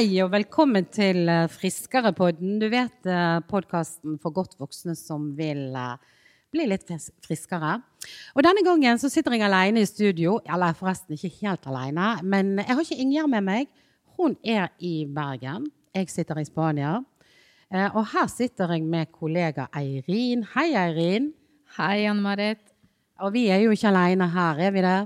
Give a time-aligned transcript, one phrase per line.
[0.00, 2.54] Hei og velkommen til eh, Friskerepodden.
[2.56, 6.88] Du vet eh, podkasten for godt voksne som vil eh, bli litt
[7.20, 7.74] friskere.
[8.32, 10.38] Og denne gangen så sitter jeg alene i studio.
[10.48, 13.68] Eller forresten ikke helt alene, men jeg har ikke Ingjerd med meg.
[14.16, 15.68] Hun er i Bergen.
[15.92, 16.96] Jeg sitter i Spania.
[17.92, 20.48] Og her sitter jeg med kollega Eirin.
[20.56, 21.34] Hei, Eirin.
[21.76, 22.64] Hei, Anne Marit.
[23.20, 25.00] Og vi er jo ikke alene her, er vi det?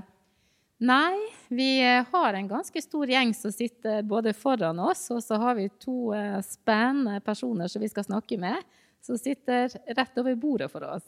[0.87, 5.37] Nei, vi eh, har en ganske stor gjeng som sitter både foran oss, og så
[5.41, 8.63] har vi to eh, spennende personer som vi skal snakke med,
[9.05, 11.05] som sitter rett over bordet for oss.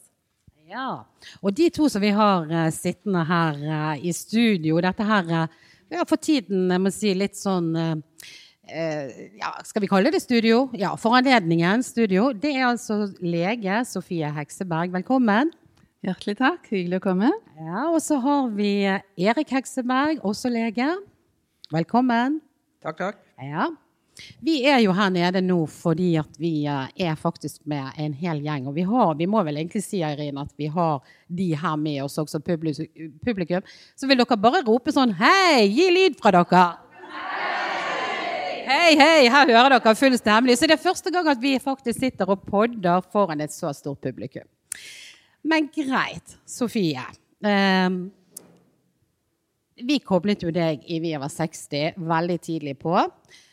[0.67, 1.05] Ja.
[1.39, 5.47] Og de to som vi har eh, sittende her i studio, dette her
[5.87, 7.71] Vi har for tiden, jeg må si, litt sånn
[8.67, 10.65] ja, Skal vi kalle det studio?
[10.75, 12.33] Ja, for anledningen studio.
[12.35, 14.91] Det er altså lege Sofie Hekseberg.
[14.91, 15.53] Velkommen.
[16.05, 16.67] Hjertelig takk.
[16.69, 17.31] Hyggelig å komme.
[17.57, 20.91] Ja, Og så har vi Erik Hekseberg, også lege.
[21.73, 22.39] Velkommen.
[22.85, 23.21] Takk, takk.
[23.41, 23.71] Ja.
[24.41, 28.39] Vi er jo her nede nå fordi at vi eh, er faktisk med en hel
[28.45, 28.69] gjeng.
[28.69, 32.01] Og vi, har, vi må vel egentlig si Irene, at vi har de her med
[32.05, 33.65] oss også, publikum.
[33.97, 35.67] Så vil dere bare rope sånn Hei!
[35.69, 36.65] Gi lyd fra dere!
[38.67, 39.27] Hei, hei!
[39.31, 40.57] Her hører dere full stemning.
[40.59, 44.01] Så det er første gang at vi faktisk sitter og podder foran et så stort
[44.05, 44.45] publikum.
[45.43, 47.03] Men greit, Sofie.
[47.45, 48.07] Ehm,
[49.77, 52.95] vi koblet jo deg i Vi over 60 veldig tidlig på,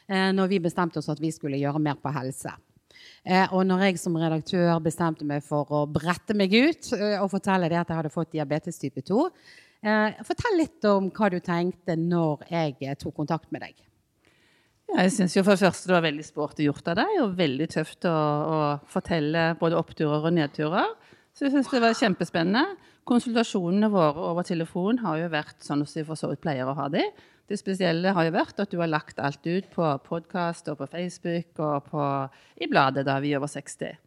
[0.09, 2.55] eh, når vi bestemte oss at vi skulle gjøre mer på helse.
[3.25, 7.31] Eh, og når jeg som redaktør bestemte meg for å brette meg ut eh, og
[7.33, 9.31] fortelle det at jeg hadde fått diabetes type 2,
[9.85, 13.75] eh, fortell litt om hva du tenkte når jeg eh, tok kontakt med deg.
[14.91, 17.69] Ja, jeg syns for det første det var veldig sporty gjort av deg, og veldig
[17.73, 18.59] tøft å, å
[18.93, 20.93] fortelle både oppturer og nedturer.
[21.35, 22.77] Så jeg syns det var kjempespennende.
[23.11, 26.77] Konsultasjonene våre over telefon har jo vært sånn som vi for så vidt pleier å
[26.79, 27.03] ha de.
[27.51, 30.89] Det spesielle har jo vært at du har lagt alt ut på podkast og på
[30.93, 32.05] Facebook og på,
[32.63, 33.99] i bladet da vi er over 60.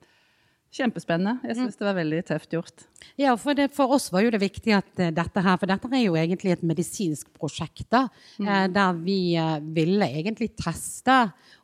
[0.73, 1.39] Kjempespennende.
[1.47, 2.83] Jeg syns det var veldig tøft gjort.
[3.17, 5.89] Ja, for, det, for oss var jo det viktig at eh, dette her, for dette
[5.95, 8.03] er jo egentlig et medisinsk prosjekt, da,
[8.43, 11.15] eh, der vi eh, ville egentlig teste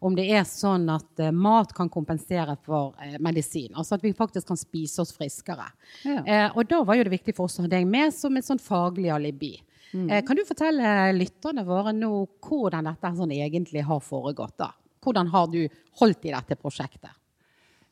[0.04, 3.76] om det er sånn at mat kan kompensere for medisin.
[3.76, 5.68] Altså at vi faktisk kan spise oss friskere.
[6.08, 6.24] Ja.
[6.24, 8.48] Eh, og da var jo det viktig for oss å ha deg med som et
[8.48, 9.56] sånn faglig alibi.
[9.94, 14.58] Eh, kan du fortelle lytterne våre nå hvordan dette sånn egentlig har foregått?
[14.58, 14.72] da?
[15.04, 15.68] Hvordan har du
[16.00, 17.14] holdt i dette prosjektet?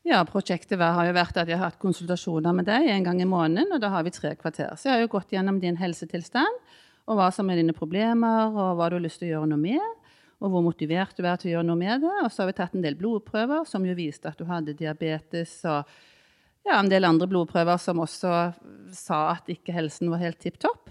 [0.02, 3.28] Ja, Prosjektet har jo vært at jeg har hatt konsultasjoner med deg en gang i
[3.28, 4.72] måneden, og da har vi tre kvarter.
[4.74, 6.56] Så jeg har jo gått gjennom din helsetilstand,
[7.06, 9.62] og hva som er dine problemer, og hva du har lyst til å gjøre noe
[9.62, 9.84] med,
[10.42, 12.14] og hvor motivert du er til å gjøre noe med det.
[12.24, 15.54] Og så har vi tatt en del blodprøver som jo viste at du hadde diabetes,
[15.70, 15.86] og
[16.66, 18.34] ja, en del andre blodprøver som også
[18.98, 20.90] sa at ikke helsen var helt tipp topp.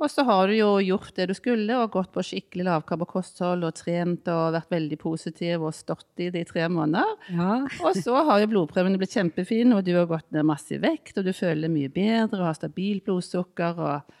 [0.00, 3.76] Og så har du jo gjort det du skulle, og gått på skikkelig lavkarbo-kosthold og
[3.76, 7.10] trent og vært veldig positiv og stått i det i tre måneder.
[7.36, 7.58] Ja.
[7.84, 11.18] Og så har jo blodprøvene blitt kjempefine, og du har gått ned masse i vekt,
[11.20, 13.84] og du føler deg mye bedre og har stabilt blodsukker.
[13.84, 14.16] Og...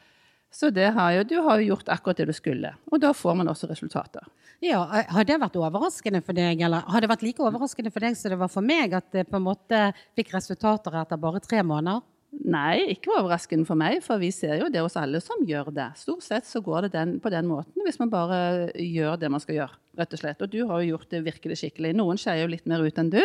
[0.52, 2.74] Så det har jo, du har jo gjort akkurat det du skulle.
[2.92, 4.28] Og da får man også resultater.
[4.60, 8.04] Ja, eh, Har det vært overraskende for deg, eller har det vært like overraskende for
[8.04, 9.86] deg som det var for meg, at det på en måte
[10.18, 12.04] fikk resultater etter bare tre måneder?
[12.30, 15.88] Nei, ikke overraskende for meg, for vi ser jo det hos alle som gjør det.
[15.98, 19.42] Stort sett så går det den, på den måten hvis man bare gjør det man
[19.42, 20.44] skal gjøre, rett og slett.
[20.46, 21.90] Og du har jo gjort det virkelig skikkelig.
[21.98, 23.20] Noen skeier jo litt mer ut enn du.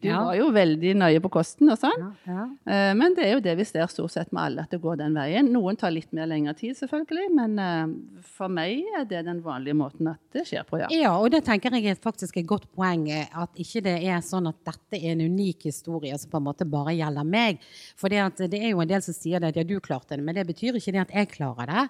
[0.00, 0.20] Du Ja.
[0.24, 1.98] var jo veldig nøye på kosten og sånn.
[2.26, 2.94] Ja, ja.
[2.94, 5.14] Men det er jo det vi ser stort sett med alle, at det går den
[5.18, 5.48] veien.
[5.50, 9.74] Noen tar litt mer lengre tid, selvfølgelig, men eh, for meg er det den vanlige
[9.74, 10.86] måten at det skjer på, ja.
[10.94, 13.08] Ja, og det tenker jeg er faktisk et godt poeng.
[13.10, 16.44] eh, At ikke det er sånn at dette er en unik historie som på en
[16.46, 17.58] måte bare gjelder meg.
[17.96, 20.22] For det, det er jo en del som sier det at ja, du klarte det,
[20.22, 21.88] men det betyr ikke det at jeg klarer det.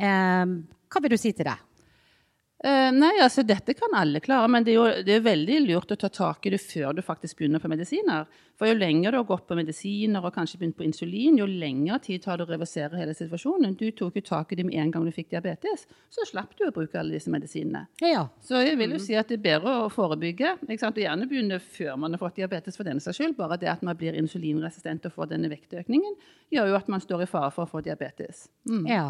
[0.00, 0.46] Eh,
[0.90, 1.58] hva vil du si til det?
[2.64, 5.94] Eh, nei, altså dette kan alle klare, men det er jo det er veldig lurt
[5.94, 8.28] å ta tak i det før du faktisk begynner på medisiner.
[8.60, 11.96] For jo lenger du har gått på medisiner og kanskje begynt på insulin, jo lengre
[12.04, 13.72] tid tar det å reversere hele situasjonen.
[13.80, 16.66] Du tok jo tak i det med en gang du fikk diabetes, så slapp du
[16.66, 17.86] å bruke alle disse medisinene.
[18.04, 20.58] Ja, Så jeg vil jo si at det er bedre å forebygge.
[20.66, 21.00] Ikke sant?
[21.00, 23.38] Og gjerne begynne før man har fått diabetes for denne saks skyld.
[23.38, 26.20] Bare det at man blir insulinresistent og får denne vektøkningen,
[26.52, 28.44] gjør jo at man står i fare for å få diabetes.
[28.68, 28.84] Mm.
[28.92, 29.06] ja.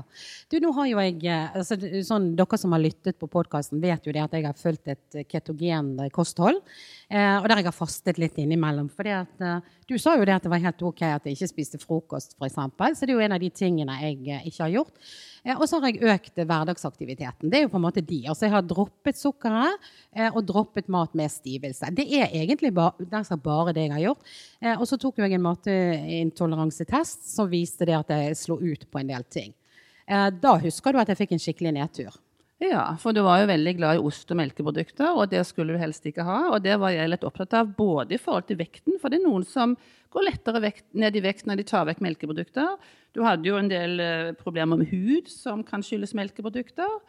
[0.46, 4.06] Du, nå har jo jeg eh, altså, sånn, Dere som har lyttet på podkasten, vet
[4.06, 6.62] jo det at jeg har fulgt et ketogen kosthold.
[7.10, 8.86] Eh, og der jeg har fastet litt innimellom.
[8.94, 11.80] For eh, du sa jo det at det var helt OK at jeg ikke spiste
[11.82, 12.60] frokost, f.eks.
[12.94, 15.10] Så det er jo en av de tingene jeg eh, ikke har gjort.
[15.56, 17.50] Og så har jeg økt hverdagsaktiviteten.
[17.50, 18.20] Det er jo på en måte de.
[18.28, 19.88] Altså jeg har droppet sukkeret
[20.36, 21.88] og droppet mat med stivelse.
[21.96, 24.34] Det er egentlig bare, altså bare det jeg har gjort.
[24.74, 29.14] Og så tok jeg en mateintoleransetest som viste det at jeg slo ut på en
[29.14, 29.56] del ting.
[30.04, 32.20] Da husker du at jeg fikk en skikkelig nedtur.
[32.60, 35.80] Ja, for du var jo veldig glad i ost og melkeprodukter, og det skulle du
[35.80, 36.50] helst ikke ha.
[36.52, 39.24] Og det var jeg litt opptatt av, både i forhold til vekten, for det er
[39.24, 39.72] noen som
[40.12, 42.76] går lettere vekt, ned i vekt når de tar vekk melkeprodukter.
[43.16, 47.00] Du hadde jo en del eh, problemer med hud som kan skyldes melkeprodukter.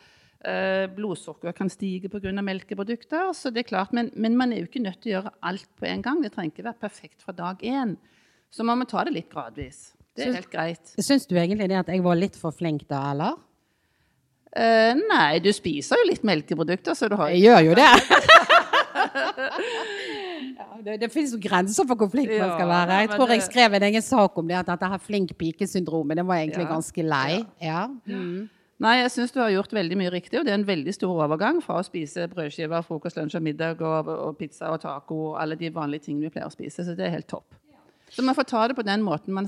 [0.41, 2.31] Eh, blodsukkeret kan stige pga.
[2.31, 3.33] melkeprodukter.
[3.33, 5.69] så det er klart, men, men, man er jo ikke nødt til å gjøre alt
[5.75, 6.23] på en gang.
[6.23, 7.97] Det trenger ikke være perfekt fra dag én.
[8.49, 9.91] Så man må ta det litt gradvis.
[10.15, 10.95] Det er helt greit.
[10.95, 13.35] Syns du egentlig det at jeg var litt for flink da, eller?
[14.51, 17.87] Uh, nei, du spiser jo litt melkeprodukter, så du har Jeg gjør jo det.
[20.57, 22.97] ja, det, det finnes jo grenser for hvor flink ja, man skal være.
[23.05, 23.37] Jeg tror det...
[23.37, 26.65] jeg skrev en egen sak om det, at dette her flink pike-syndromet, det var egentlig
[26.67, 26.71] ja.
[26.73, 27.39] ganske lei.
[27.63, 27.85] Ja.
[28.09, 28.49] Mm.
[28.81, 31.13] Nei, jeg syns du har gjort veldig mye riktig, og det er en veldig stor
[31.13, 35.35] overgang fra å spise brødskiver, frokost, lunsj og middag og, og pizza og taco og
[35.39, 36.83] alle de vanlige tingene vi pleier å spise.
[36.87, 37.53] Så det er helt topp.
[38.11, 39.47] Så man får ta det på den måten, man,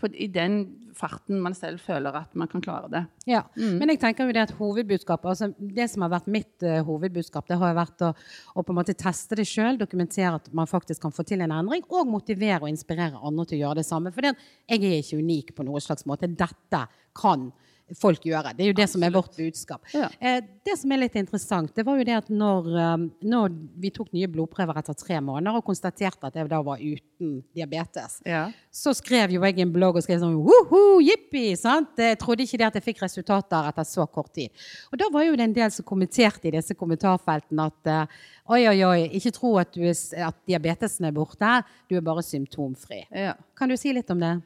[0.00, 0.62] på, i den
[0.96, 3.02] farten man selv føler at man kan klare det.
[3.28, 3.76] Ja, mm.
[3.80, 7.48] Men jeg tenker jo det at hovedbudskapet, altså det som har vært mitt uh, hovedbudskap,
[7.48, 8.12] det har vært å,
[8.54, 11.54] å, på en måte teste det sjøl, dokumentere at man faktisk kan få til en
[11.60, 14.14] endring, og motivere og inspirere andre til å gjøre det samme.
[14.16, 16.30] For jeg er ikke unik på noen slags måte.
[16.30, 16.86] Dette
[17.20, 17.50] kan
[17.98, 18.52] folk gjøre.
[18.56, 18.92] Det er jo det Absolutt.
[18.92, 19.86] som er vårt budskap.
[19.94, 20.08] Ja.
[20.20, 23.90] Eh, det som er litt interessant, det var jo det at når, um, når, vi
[23.94, 28.44] tok nye blodprøver etter tre måneder og konstaterte at jeg da var uten diabetes, ja.
[28.70, 31.48] så skrev jo jeg en blogg og skrev sånn woho, jippi!
[31.58, 31.98] Sant?
[31.98, 34.52] Jeg trodde ikke det at jeg fikk resultater etter så kort tid.
[34.92, 38.20] Og da var jo det en del som kommenterte i disse kommentarfeltene at uh,
[38.50, 39.96] oi, oi, oi, ikke tro at, er,
[40.28, 41.60] at, diabetesen er borte,
[41.90, 43.04] du er bare symptomfri.
[43.14, 43.34] Ja.
[43.58, 44.36] Kan du si litt om det?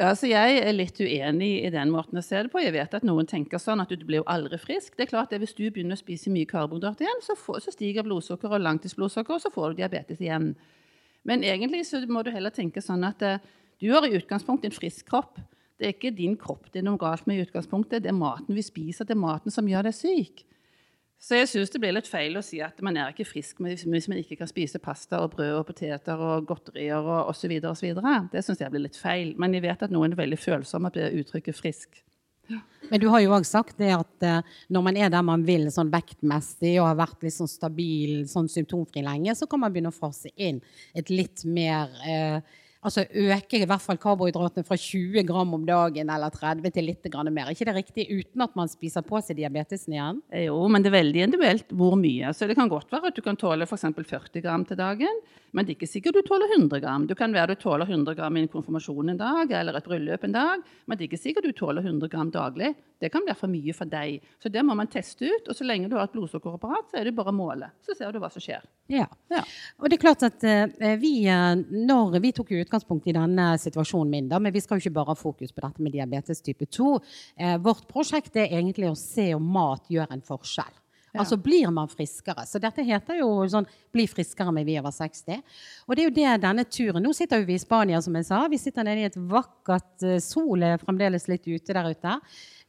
[0.00, 2.62] Altså, jeg er litt uenig i den måten å se det på.
[2.62, 4.94] Jeg vet at noen tenker sånn at du blir jo aldri frisk.
[4.96, 7.74] Det er klart at Hvis du begynner å spise mye karbohydrater igjen, så, får, så
[7.74, 10.54] stiger blodsukker og langtidsblodsukker, og så får du diabetes igjen.
[11.28, 13.36] Men egentlig så må du heller tenke sånn at uh,
[13.80, 15.36] du har i utgangspunktet en frisk kropp.
[15.76, 18.04] Det er ikke din kropp det er noe galt med i utgangspunktet.
[18.04, 20.44] Det er maten vi spiser, det er maten som gjør deg syk.
[21.20, 24.08] Så jeg syns det blir litt feil å si at man er ikke frisk hvis
[24.08, 27.58] man ikke kan spise pasta og brød og poteter og godterier og osv.
[27.68, 27.90] osv.
[28.32, 29.34] Det syns jeg blir litt feil.
[29.36, 32.06] Men jeg vet at noen er veldig følsomme på uttrykket 'frisk'.
[32.90, 34.40] Men du har jo òg sagt det at uh,
[34.72, 38.48] når man er der man vil sånn vektmessig og har vært litt sånn stabil, sånn
[38.50, 40.58] symptomfri lenge, så kan man begynne å fase inn
[40.96, 42.40] et litt mer uh,
[42.80, 47.08] altså øke i hvert fall karbohydratene fra 20 gram om dagen eller 30 til litt
[47.30, 47.46] mer.
[47.46, 50.22] Er ikke det riktig uten at man spiser på seg diabetesen igjen?
[50.46, 52.32] Jo, men det er veldig individuelt hvor mye.
[52.32, 53.86] Så det kan godt være at du kan tåle f.eks.
[54.00, 55.20] 40 gram til dagen,
[55.52, 57.06] men det er ikke sikkert du tåler 100 gram.
[57.06, 60.24] Du kan være du tåler 100 gram i en konfirmasjon en dag eller et bryllup
[60.24, 62.74] en dag, men det er ikke sikkert du tåler 100 gram daglig.
[63.00, 64.20] Det kan være for mye for deg.
[64.42, 65.48] Så det må man teste ut.
[65.48, 67.70] Og så lenge du har et blodsukkerapparat, så er det bare å måle.
[67.84, 68.66] Så ser du hva som skjer.
[68.92, 69.06] Ja.
[69.32, 69.40] ja.
[69.80, 74.10] Og det er klart at uh, vi, uh, når vi tok utgangspunkt i denne situasjonen
[74.10, 76.70] min, da, men vi skal jo ikke bare ha fokus på dette med diabetes type
[76.70, 76.92] 2.
[77.36, 80.76] Eh, vårt prosjekt er egentlig å se om mat gjør en forskjell.
[81.10, 81.24] Ja.
[81.24, 82.44] Altså blir man friskere.
[82.46, 85.42] Så dette heter jo sånn 'bli friskere med vi over 60'.
[85.88, 88.46] Og det er jo det denne turen Nå sitter vi i Spania, som jeg sa.
[88.46, 92.20] Vi sitter nede i et vakkert Sol er fremdeles litt ute der ute.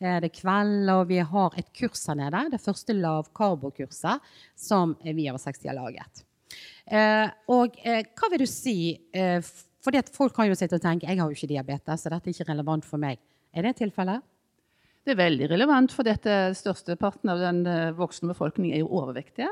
[0.02, 2.50] Eh, det er kveld, og vi har et kurs her nede.
[2.50, 4.20] Det første lavkarbokurset
[4.58, 6.26] som vi over 60 har laget.
[6.88, 8.98] Eh, og eh, hva vil du si
[9.82, 12.30] fordi at Folk kan jo sitte og tenke jeg har jo ikke diabetes, så dette
[12.30, 13.20] er ikke relevant for meg.
[13.54, 14.22] Er det tilfellet?
[15.02, 17.64] Det er veldig relevant, for dette størsteparten av den
[17.98, 19.50] voksne befolkningen er jo overvektige.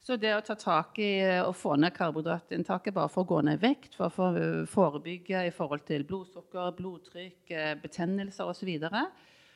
[0.00, 1.12] Så det å ta tak i
[1.44, 5.52] å få ned karbohydratinntaket bare for å gå ned i vekt, for å forebygge i
[5.52, 8.72] forhold til blodsukker, blodtrykk, betennelser osv.,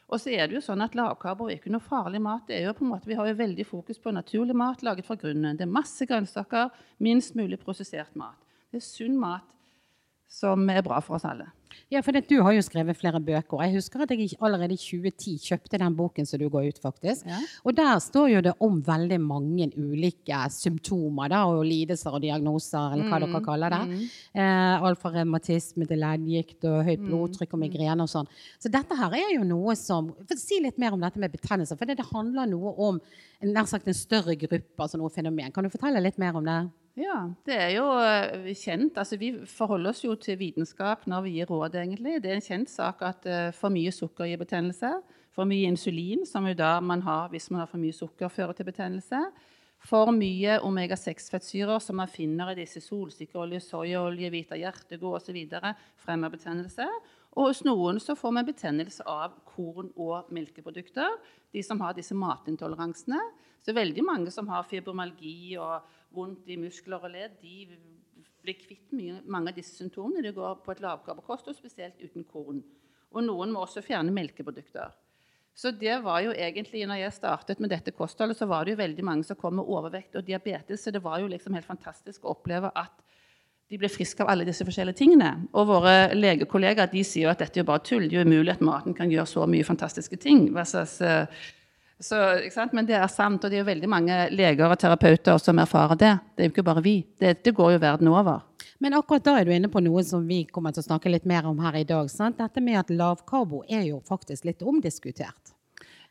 [0.04, 2.44] og så er det jo sånn at Lavkarbo er ikke noe farlig mat.
[2.44, 5.06] Det er jo på en måte, Vi har jo veldig fokus på naturlig mat laget
[5.06, 5.56] fra grunnen.
[5.56, 6.68] Det er masse grønnsaker,
[7.00, 8.37] minst mulig prosessert mat.
[8.71, 9.49] Det er sunn mat
[10.35, 11.47] som er bra for oss alle.
[11.93, 13.61] Ja, for Du har jo skrevet flere bøker.
[13.62, 16.79] Jeg husker at jeg allerede i 2010 kjøpte den boken som du går ut.
[16.83, 17.26] faktisk.
[17.26, 17.38] Ja.
[17.64, 22.93] Og Der står jo det om veldig mange ulike symptomer da, og lidelser og diagnoser,
[22.95, 23.26] eller hva mm.
[23.26, 23.83] dere kaller det.
[23.88, 24.05] Mm.
[24.35, 27.09] Eh, alt fra revmatisme til leddgikt og høyt mm.
[27.09, 28.31] blodtrykk og migrene og sånn.
[28.59, 31.87] Så dette her er jo noe som Si litt mer om dette med betennelser, For
[31.87, 32.99] det, det handler noe om
[33.41, 35.53] nær sagt en større gruppe, altså noe fenomen.
[35.53, 36.59] Kan du fortelle litt mer om det?
[36.94, 38.98] Ja, det er jo eh, kjent.
[39.00, 42.20] Altså, vi forholder oss jo til vitenskap når vi gir råd, egentlig.
[42.22, 44.92] Det er en kjent sak at uh, for mye sukker gir betennelse.
[45.34, 48.54] For mye insulin, som jo da man har hvis man har for mye sukker, fører
[48.54, 49.24] til betennelse.
[49.84, 55.40] For mye omega-6-fettsyrer som man finner i disse solsikkeolje, soyaolje, hvita hjertegod osv.,
[56.00, 56.86] fremmer betennelse.
[57.34, 61.18] Og hos noen så får man betennelse av korn og melkeprodukter.
[61.50, 63.18] De som har disse matintoleransene.
[63.64, 65.84] Så veldig mange som har fibromyalgi og
[66.14, 67.68] vondt i muskler og ledd, de
[68.44, 70.23] blir kvitt mye, mange av disse symptomene.
[70.25, 72.61] De går på et lavkarbokost, og spesielt uten korn.
[73.14, 74.92] Og noen må også fjerne melkeprodukter.
[75.54, 78.83] Så det var jo egentlig, når jeg startet med dette kostholdet, så var det jo
[78.83, 80.83] veldig mange som kom med overvekt og diabetes.
[80.83, 83.04] Så det var jo liksom helt fantastisk å oppleve at
[83.71, 85.30] de ble friske av alle disse forskjellige tingene.
[85.54, 88.09] Og våre legekollegaer de sier jo at dette er jo bare tull.
[88.11, 90.49] Det er jo umulig at maten kan gjøre så mye fantastiske ting.
[90.54, 91.30] Versus, eh,
[92.04, 95.58] så, Men det er sant, og det er jo veldig mange leger og terapeuter som
[95.62, 96.12] erfarer det.
[96.34, 96.99] Det er jo ikke bare vi.
[97.18, 98.42] Det går jo verden over.
[98.82, 101.25] Men akkurat da er du inne på noe som vi kommer til å snakke litt
[101.28, 102.11] mer om her i dag.
[102.12, 102.37] Sant?
[102.42, 105.54] Dette med at lavkarbo er jo faktisk litt omdiskutert.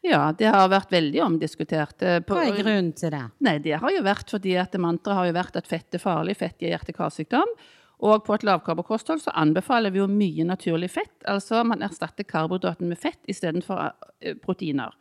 [0.04, 2.02] Ja, det har vært veldig omdiskutert.
[2.28, 3.24] På, Hva er grunnen til det?
[3.46, 6.36] Nei, Det har jo vært fordi at mantraet har jo vært at fett er farlig,
[6.42, 7.54] fett gir hjerte-karsykdom.
[8.04, 11.14] Og på et lavkarbokosthold så anbefaler vi jo mye naturlig fett.
[11.30, 14.92] Altså man erstatter karbohydraten med fett istedenfor eh, proteiner.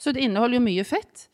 [0.00, 1.26] Så det inneholder jo mye fett.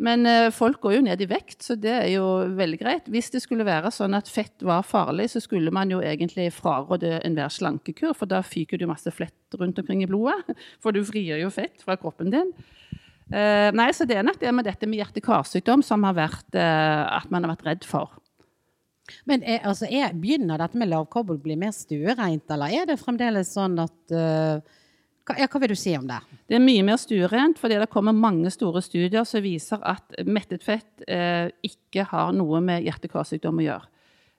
[0.00, 2.24] Men eh, folk går jo ned i vekt, så det er jo
[2.56, 3.08] veldig greit.
[3.12, 7.18] Hvis det skulle være sånn at fett var farlig, så skulle man jo egentlig fraråde
[7.26, 10.56] enhver slankekur, for da fyker du masse flett rundt omkring i blodet.
[10.82, 12.54] For du frigjør jo fett fra kroppen din.
[13.30, 17.20] Uh, nei, så det er nok det med dette med hjerte-karsykdom som har vært uh,
[17.20, 18.16] at man har vært redd for.
[19.28, 22.98] Men er, altså, er, begynner dette med lavkobbel å bli mer stuereint, eller er det
[22.98, 24.79] fremdeles sånn at uh,
[25.30, 26.18] hva, ja, hva, vil du si om det?
[26.50, 30.66] Det er mye mer stuerent, fordi det kommer mange store studier som viser at mettet
[30.66, 33.88] fett eh, ikke har noe med hjerte-karsykdom å gjøre.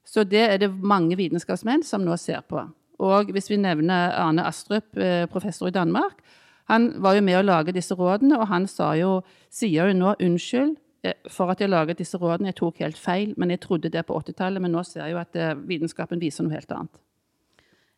[0.08, 2.66] Så det er det mange vitenskapsmenn som nå ser på.
[3.02, 6.22] Og hvis vi nevner Arne Astrup, eh, professor i Danmark,
[6.70, 8.68] han var jo med å lage disse rådene, og han
[9.00, 12.52] jo, sier jo nå unnskyld eh, for at jeg laget disse rådene.
[12.52, 14.62] Jeg tok helt feil, men jeg trodde det på 80-tallet.
[14.62, 17.02] Men nå ser jeg jo at eh, vitenskapen viser noe helt annet.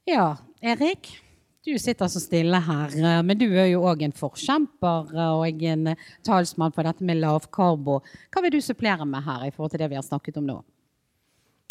[0.10, 1.23] Ja, Erik?
[1.64, 5.62] Du sitter så stille her, eh, men du er jo òg en forkjemper eh, og
[5.64, 8.02] en eh, talsmann for dette med lavkarbo.
[8.34, 10.58] Hva vil du supplere med her i forhold til det vi har snakket om nå?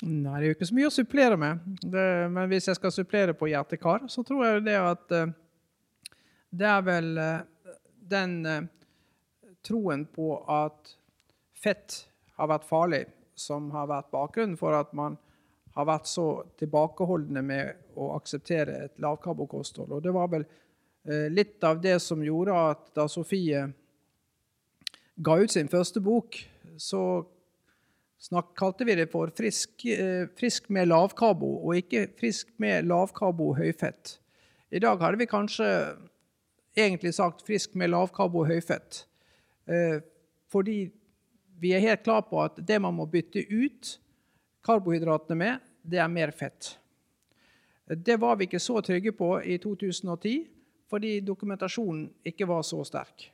[0.03, 1.67] Nei, Det er jo ikke så mye å supplere med.
[1.83, 5.13] Det, men hvis jeg skal supplere på hjertekar, så tror jeg det at
[6.53, 7.13] det er vel
[8.11, 8.33] den
[9.63, 10.97] troen på at
[11.53, 12.01] fett
[12.41, 13.05] har vært farlig,
[13.39, 15.21] som har vært bakgrunnen for at man
[15.73, 16.27] har vært så
[16.61, 19.93] tilbakeholdne med å akseptere et lavkarbokosthold.
[19.97, 23.65] Og det var vel eh, litt av det som gjorde at da Sofie
[25.23, 26.39] ga ut sin første bok,
[26.81, 27.03] så
[28.23, 33.53] snakk, kalte vi det for frisk, eh, frisk med lavkarbo, og ikke frisk med lavkarbo
[33.59, 34.19] høyfett.
[34.73, 35.69] I dag hadde vi kanskje
[36.77, 39.05] egentlig sagt frisk med lavkarbo høyfett.
[39.69, 40.01] Eh,
[40.53, 40.91] fordi
[41.61, 43.99] vi er helt klar på at det man må bytte ut,
[44.65, 46.77] karbohydratene med, det er mer fett.
[47.87, 50.35] Det var vi ikke så trygge på i 2010,
[50.91, 53.27] fordi dokumentasjonen ikke var så sterk.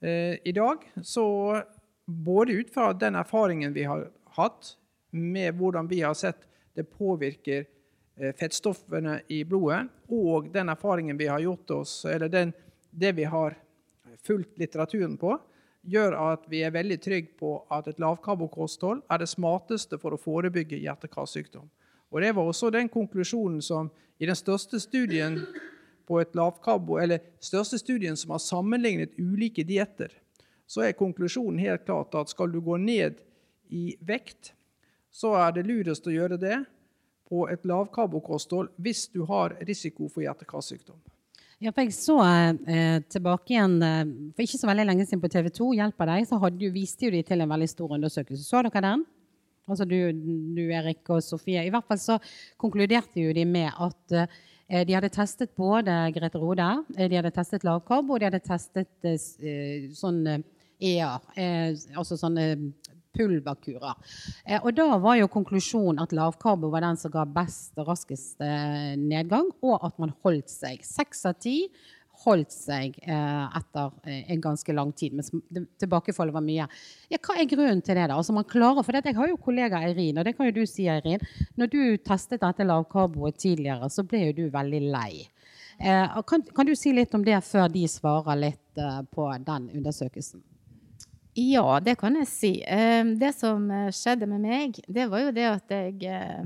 [0.00, 1.62] Eh, I dag, så
[2.04, 4.76] både ut fra den erfaringen vi har hatt,
[5.10, 6.44] med hvordan vi har sett
[6.76, 7.64] det påvirker
[8.16, 12.52] eh, fettstoffene i blodet, og den erfaringen vi har gjort oss, eller den,
[12.90, 13.56] det vi har
[14.22, 15.34] fulgt litteraturen på,
[15.88, 20.20] gjør at vi er veldig trygge på at et lavkarbokosthold er det smarteste for å
[20.20, 21.68] forebygge hjerte-karsykdom.
[22.10, 25.42] Og Det var også den konklusjonen som i den største studien
[26.08, 26.96] lavkarbo,
[27.40, 30.08] største studien som har sammenlignet ulike dietter,
[30.66, 33.20] så er konklusjonen helt klart at skal du gå ned
[33.68, 34.54] i vekt,
[35.10, 36.64] så er det lurest å gjøre det
[37.28, 40.96] på et lavkarbokosthold hvis du har risiko for hjerte-karsykdom.
[41.58, 45.30] Ja, for Jeg så eh, tilbake igjen eh, for ikke så veldig lenge siden på
[45.32, 48.44] TV 2 Hjelper deg, så hadde, viste jo de til en veldig stor undersøkelse.
[48.46, 49.02] Så dere den?
[49.68, 49.96] Altså du,
[50.54, 51.64] du, Erik og Sofie.
[51.66, 52.20] I hvert fall så
[52.62, 57.34] konkluderte jo de med at eh, de hadde testet både Grete Rode, eh, de hadde
[57.34, 60.22] testet lavkarbo, og de hadde testet eh, sånn
[60.78, 62.52] EA, eh, altså sånne
[63.18, 63.98] pulverkurer.
[64.46, 68.40] Eh, og da var jo konklusjonen at lavkarbo var den som ga best og raskest
[68.44, 70.86] eh, nedgang, og at man holdt seg.
[70.86, 71.58] Seks av ti
[72.24, 75.30] holdt seg eh, etter eh, en ganske lang tid, mens
[75.80, 76.66] tilbakefallet var mye.
[77.12, 78.08] Ja, hva er grunnen til det?
[78.10, 78.18] da?
[78.18, 80.88] Altså man klarer, for Jeg har jo kollega Eirin, og det kan jo du si,
[80.90, 81.22] Eirin.
[81.56, 85.28] Når du testet dette lavkarboet tidligere, så ble jo du veldig lei.
[85.78, 89.70] Eh, kan, kan, du si litt om det før de svarer litt eh, på den
[89.78, 90.42] undersøkelsen?
[91.38, 92.52] Ja, det kan jeg si.
[92.66, 96.40] Ehm, det som eh, skjedde med meg, det var jo det at jeg eh,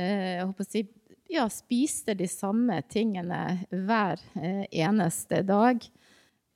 [0.00, 0.82] eh, jeg håper å si,
[1.28, 4.22] ja, spiste de samme tingene hver
[4.70, 5.82] eneste dag.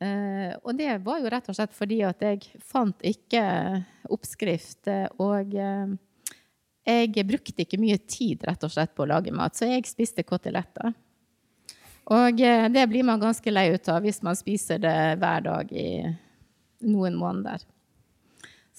[0.01, 3.43] Og det var jo rett og slett fordi at jeg fant ikke
[4.15, 4.87] oppskrift.
[5.21, 9.91] Og jeg brukte ikke mye tid rett og slett på å lage mat, så jeg
[9.91, 10.95] spiste koteletter.
[12.15, 15.91] Og det blir man ganske lei ut av hvis man spiser det hver dag i
[16.87, 17.63] noen måneder.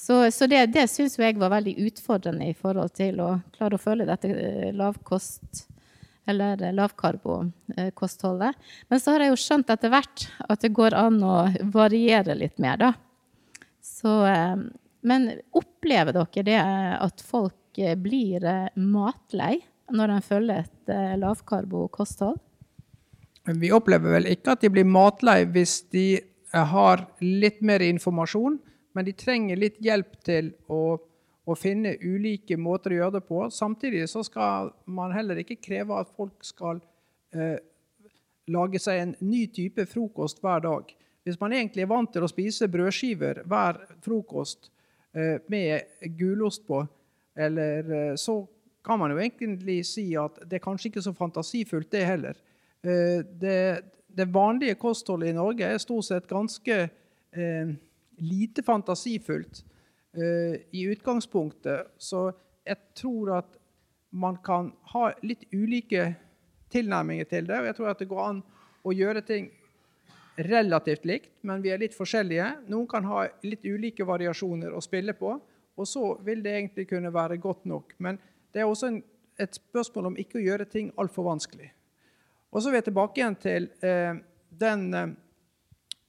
[0.01, 3.81] Så, så det, det syns jeg var veldig utfordrende i forhold til å klare å
[3.81, 5.67] følge dette eh, lavkost,
[6.31, 8.57] eller lavkarbokostholdet.
[8.89, 11.37] Men så har jeg jo skjønt etter hvert at det går an å
[11.73, 12.91] variere litt mer, da.
[13.81, 14.13] Så,
[15.01, 15.27] men
[15.57, 18.45] opplever dere det at folk blir
[18.77, 19.57] matlei
[19.91, 22.37] når de følger et lavkarbokosthold?
[23.57, 28.59] Vi opplever vel ikke at de blir matlei hvis de har litt mer informasjon,
[28.93, 30.97] men de trenger litt hjelp til å,
[31.45, 33.45] å, finne ulike måter å gjøre det på.
[33.53, 36.81] Samtidig så skal man heller ikke kreve at folk skal
[37.31, 37.55] eh,
[38.51, 40.91] lage seg en ny type frokost hver dag.
[41.23, 44.71] Hvis man egentlig er vant til å spise brødskiver hver frokost
[45.13, 46.83] eh, med gulost på,
[47.37, 48.41] eller, eh, så
[48.83, 52.39] kan man jo egentlig si at det er kanskje ikke så fantasifullt, det heller.
[52.81, 53.57] Eh, det,
[54.15, 57.73] det, vanlige kostholdet i Norge er stort sett ganske eh,
[58.21, 59.63] lite fantasifullt
[60.17, 61.93] eh, i utgangspunktet.
[61.97, 62.29] Så
[62.65, 63.57] jeg tror at
[64.11, 66.11] man kan ha litt ulike
[66.71, 67.59] tilnærminger til det.
[67.59, 68.43] Og jeg tror at det går an
[68.83, 69.49] å gjøre ting
[70.41, 72.47] relativt likt, men vi er litt forskjellige.
[72.71, 75.35] Noen kan ha litt ulike variasjoner å spille på,
[75.75, 77.93] og så vil det egentlig kunne være godt nok.
[77.99, 78.19] Men
[78.53, 79.01] det er også en,
[79.39, 81.71] et spørsmål om ikke å gjøre ting altfor vanskelig.
[82.51, 84.15] Og så er vi tilbake igjen til eh,
[84.61, 85.13] den eh,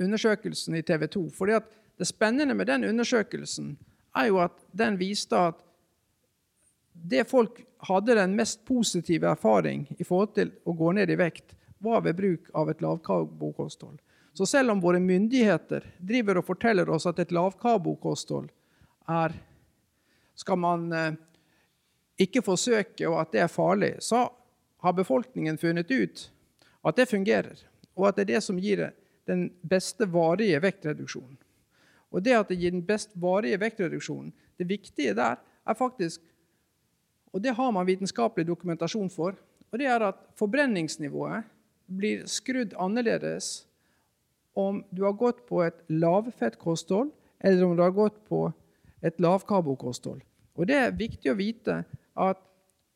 [0.02, 1.28] undersøkelsen i TV 2.
[1.36, 3.76] fordi at Det spennende med den undersøkelsen
[4.16, 5.60] er jo at den viste at
[6.92, 11.54] det folk hadde den mest positive erfaring i forhold til å gå ned i vekt,
[11.78, 14.00] var ved bruk av et lavkarbokosthold.
[14.34, 18.50] Så selv om våre myndigheter driver og forteller oss at et lavkarbokosthold
[19.08, 19.34] er
[20.34, 21.14] skal man eh,
[22.22, 24.26] ikke forsøke, og at det er farlig, så
[24.82, 26.26] har befolkningen funnet ut
[26.82, 27.58] at det fungerer,
[27.94, 28.88] og at det er det som gir
[29.30, 31.38] den beste varige vektreduksjonen.
[32.12, 36.20] Og det at det gir den best varige vektreduksjonen, det viktige der er faktisk
[37.32, 39.32] Og det har man vitenskapelig dokumentasjon for.
[39.72, 41.46] Og det er at forbrenningsnivået
[41.88, 43.66] blir skrudd annerledes
[44.54, 47.08] om du har gått på et lavfettkosthold
[47.40, 48.52] eller om du har gått på
[49.00, 50.20] et lavkarbokosthold.
[50.54, 51.78] Og det er viktig å vite
[52.12, 52.44] at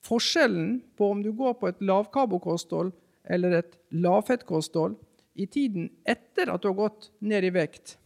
[0.06, 2.92] Forskjellen på om du går på et lavkarbokosthold
[3.26, 4.94] eller et lavfettkosthold
[5.34, 7.96] i tiden etter at du har gått ned i vekt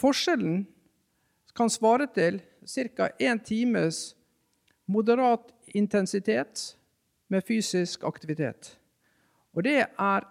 [0.00, 0.64] Forskjellen
[1.56, 3.10] kan svare til ca.
[3.20, 4.14] én times
[4.86, 6.76] moderat intensitet
[7.28, 8.78] med fysisk aktivitet.
[9.54, 10.26] Og det er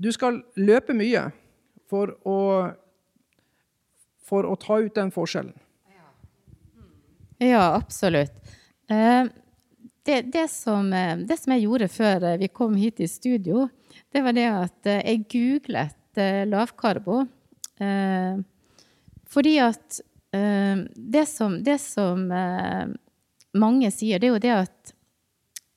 [0.00, 1.32] Du skal løpe mye
[1.90, 2.70] for å,
[4.22, 5.56] for å ta ut den forskjellen.
[7.42, 8.30] Ja, absolutt.
[8.88, 9.24] Eh,
[10.02, 13.66] det, det, som, eh, det, som, jeg gjorde før eh, vi kom hit i studio,
[14.12, 15.94] det var det at jeg googlet
[16.48, 17.20] lavkarbo.
[19.28, 19.98] Fordi at
[20.32, 22.24] det som, det som
[23.54, 24.92] mange sier, det er jo det at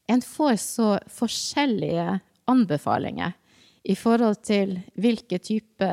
[0.09, 2.07] en får så forskjellige
[2.49, 3.35] anbefalinger
[3.83, 5.91] i forhold til hvilke type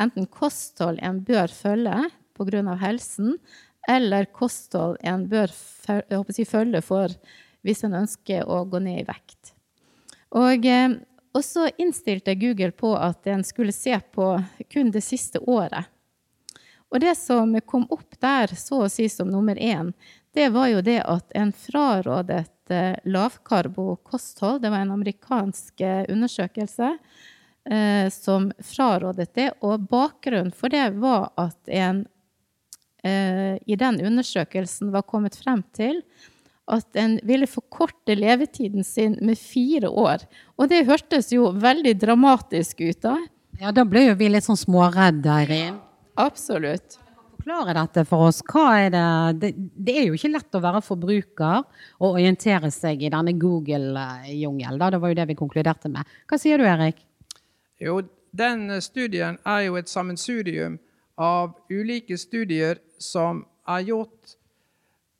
[0.00, 2.06] enten kosthold en bør følge
[2.38, 2.76] pga.
[2.80, 3.36] helsen,
[3.88, 7.14] eller kosthold en bør si, følge for
[7.66, 9.54] hvis en ønsker å gå ned i vekt.
[10.36, 10.96] Og, eh,
[11.34, 14.32] og så innstilte Google på at en skulle se på
[14.72, 15.90] kun det siste året.
[16.90, 19.92] Og det som kom opp der, så å si som nummer én,
[20.34, 24.62] det var jo det at en frarådet eh, lavkarbo-kosthold.
[24.62, 26.96] Det var en amerikansk eh, undersøkelse
[28.10, 29.50] som frarådet det.
[29.60, 32.00] Og bakgrunnen for det var at en
[33.02, 36.02] i den undersøkelsen var kommet frem til
[36.70, 40.24] at en ville forkorte levetiden sin med fire år.
[40.58, 43.16] Og det hørtes jo veldig dramatisk ut da.
[43.60, 45.78] Ja, da ble jo vi litt sånn småredde, Eirin.
[46.20, 46.98] Absolutt.
[47.40, 48.40] Forklare dette for oss.
[48.46, 49.04] Hva er det?
[49.42, 49.50] det?
[49.88, 51.64] det er jo ikke lett å være forbruker
[51.98, 54.80] og orientere seg i denne Google-jungelen.
[54.80, 56.08] Det var jo det vi konkluderte med.
[56.28, 57.00] Hva sier du, Erik?
[57.80, 57.98] Jo,
[58.36, 60.78] den studien er jo et sammensurium
[61.20, 64.36] av ulike studier som er gjort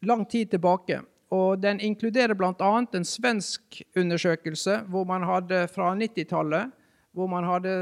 [0.07, 1.03] lang tid tilbake.
[1.31, 2.71] Og den inkluderer bl.a.
[2.81, 6.73] en svensk undersøkelse hvor man hadde fra 90-tallet
[7.13, 7.75] hvor man hadde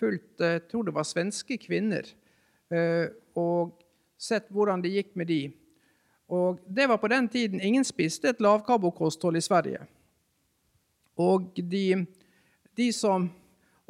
[0.00, 2.06] fulgt jeg tror det var svenske kvinner
[2.72, 3.76] eh, og
[4.20, 5.42] sett hvordan det gikk med de.
[6.30, 9.80] Og Det var på den tiden ingen spiste et lavkarbokosthold i Sverige.
[11.18, 12.06] Og de,
[12.76, 13.28] de som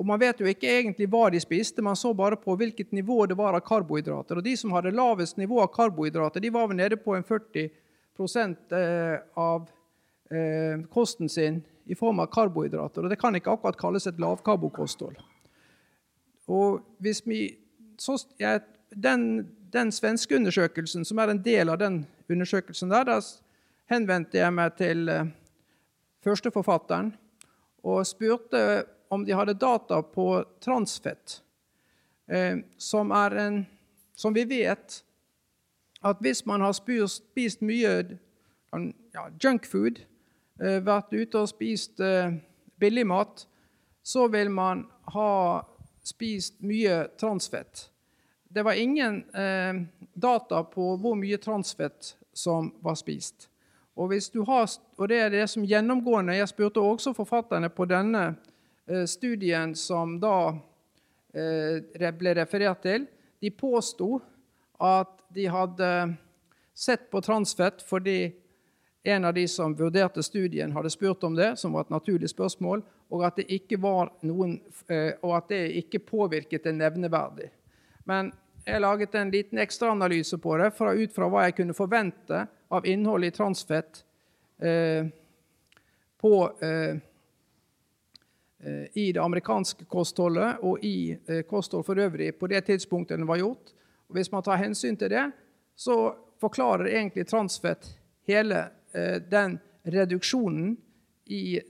[0.01, 3.27] og Man vet jo ikke egentlig hva de spiste, man så bare på hvilket nivå
[3.29, 4.39] det var av karbohydrater.
[4.39, 7.67] Og De som hadde lavest nivå av karbohydrater, de var vel nede på en 40
[7.69, 9.67] eh, av
[10.33, 13.05] eh, kosten sin i form av karbohydrater.
[13.05, 15.19] Og Det kan ikke akkurat kalles et lavkarbokosthold.
[16.49, 17.43] Og hvis vi,
[18.01, 18.55] så, ja,
[18.97, 23.19] den, den, svenske undersøkelsen, som er en del av den undersøkelsen der, da
[23.93, 25.29] henvendte jeg meg til, eh,
[26.25, 27.13] førsteforfatteren,
[27.85, 28.65] og spurte
[29.11, 31.42] om de hadde data på transfett,
[32.31, 33.66] eh, som en
[34.20, 35.05] Som vi vet
[36.05, 38.18] at hvis man har spist, spist mye
[39.12, 40.03] ja, junkfood,
[40.61, 42.35] eh, vært ute og spist eh,
[42.81, 43.46] billigmat,
[44.03, 45.62] så vil man ha
[46.05, 47.88] spist mye transfett.
[48.44, 49.81] Det var ingen eh,
[50.12, 53.49] data på hvor mye transfett som var spist.
[53.96, 54.12] Og,
[54.46, 58.35] har, og, det er det som gjennomgående Jeg spurte også forfatterne på denne
[59.07, 60.53] studien som da
[61.35, 63.07] eh, ble referert til.
[63.40, 64.18] De påsto
[64.81, 65.90] at de hadde
[66.74, 68.33] sett på transfett fordi
[69.03, 72.83] en av de som vurderte studien, hadde spurt om det, som var et naturlig spørsmål,
[73.11, 73.79] og at det ikke,
[74.29, 77.48] noen, eh, og at det ikke påvirket det nevneverdig.
[78.05, 78.33] Men
[78.64, 82.87] jeg laget en liten ekstraanalyse på det fra, ut fra hva jeg kunne forvente av
[82.87, 84.03] innholdet i transfett
[84.61, 85.09] eh,
[86.20, 86.98] på, eh, eh,
[88.92, 93.40] i det amerikanske kostholdet og i eh, kosthold for øvrig på det tidspunktet den var
[93.40, 93.73] gjort.
[94.09, 95.31] Og hvis man tar hensyn til det,
[95.77, 97.88] så forklarer egentlig transfett
[98.29, 100.77] hele eh, den reduksjonen
[101.31, 101.61] i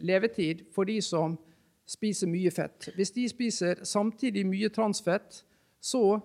[0.00, 1.34] levetid for de som
[1.90, 2.88] spiser mye fett.
[2.94, 5.42] Hvis de spiser samtidig mye transfett,
[5.80, 6.20] så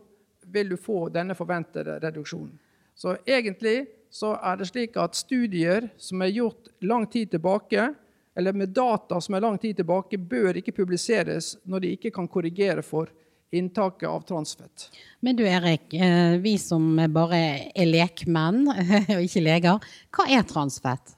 [0.46, 2.54] vil du få denne forventede reduksjonen.
[2.96, 7.90] Så egentlig så er det slik at studier som er gjort lang tid tilbake,
[8.36, 12.28] eller med data som er lang tid tilbake, bør ikke publiseres når de ikke kan
[12.28, 13.12] korrigere for
[13.56, 14.90] inntaket av transfett.
[15.20, 17.40] Men du Erik, eh, vi som bare
[17.72, 18.66] er lekmenn
[19.16, 21.16] og ikke leger, hva er transfett?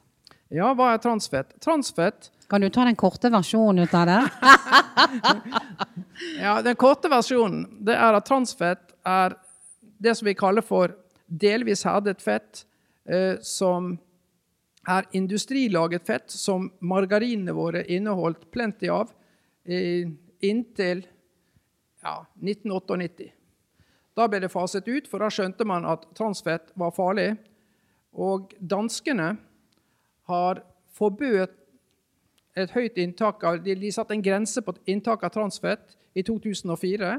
[0.53, 1.57] Ja, hva er transfett?
[1.63, 4.21] Transfett Kan du ta den korte versjonen ut av det?
[6.41, 9.35] Ja, Den korte versjonen det er at transfett er
[10.01, 10.95] det som vi kaller for
[11.27, 12.63] delvis herdet fett,
[13.09, 13.97] eh, som
[14.87, 19.11] er industrilaget fett, som margarinene våre inneholdt plenty av
[19.67, 20.07] eh,
[20.39, 21.03] inntil
[22.03, 23.31] ja, 1998.
[24.17, 27.33] Da ble det faset ut, for da skjønte man at transfett var farlig.
[28.17, 29.35] Og danskene
[30.31, 30.63] har
[30.97, 31.53] forbudt
[32.57, 37.11] et høyt inntak av De, de satte en grense på inntak av transfett i 2004.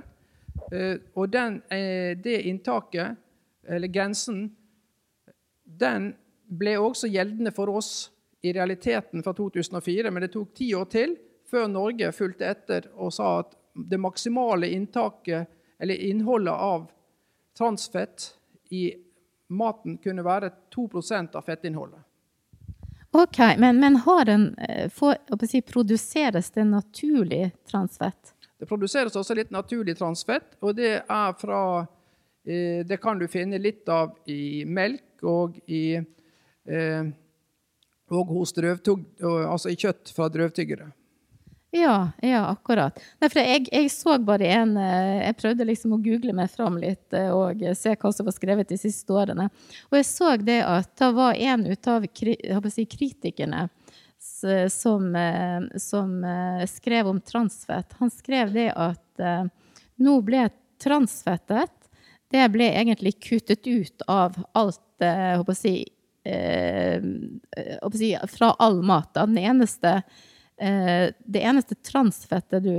[0.73, 3.15] Eh, og den, eh, det inntaket,
[3.69, 4.49] eller grensen,
[5.65, 6.17] den
[6.49, 8.11] ble også gjeldende for oss
[8.43, 11.17] i realiteten fra 2004, men det tok ti år til
[11.51, 13.55] før Norge fulgte etter og sa at
[13.89, 16.89] det maksimale inntaket, eller innholdet av
[17.59, 18.33] transfett
[18.75, 18.91] i
[19.49, 22.01] maten kunne være 2% av fettinnholdet.
[23.11, 24.57] Ok, Men, men den,
[24.93, 28.35] for for, si, produseres det naturlig transfett?
[28.59, 31.63] Det produseres også litt naturlig transfett, og det er fra
[32.45, 36.05] eh, Det kan du finne litt av i melk og i eh,
[36.69, 40.91] og hos drøvtugg, altså i kjøtt fra drøvtyggere.
[41.71, 42.97] Ja, ja, akkurat.
[43.21, 47.13] Nei, jeg, jeg, så bare en eh, Jeg prøvde liksom å google meg fram litt
[47.13, 49.51] eh, og se hva som var skrevet de siste årene.
[49.91, 53.67] Og jeg så det at det var en av si, kritikerne
[54.73, 57.93] som, eh, som, eh, skrev om transfett.
[58.01, 59.05] Han skrev det at
[59.99, 60.47] nå ble
[60.81, 61.75] transfettet
[62.31, 65.73] det ble egentlig kuttet ut av alt jeg håper si,
[66.29, 69.15] uh, si, fra all mat.
[69.15, 70.03] Den eneste,
[70.59, 72.73] det eneste transfettet du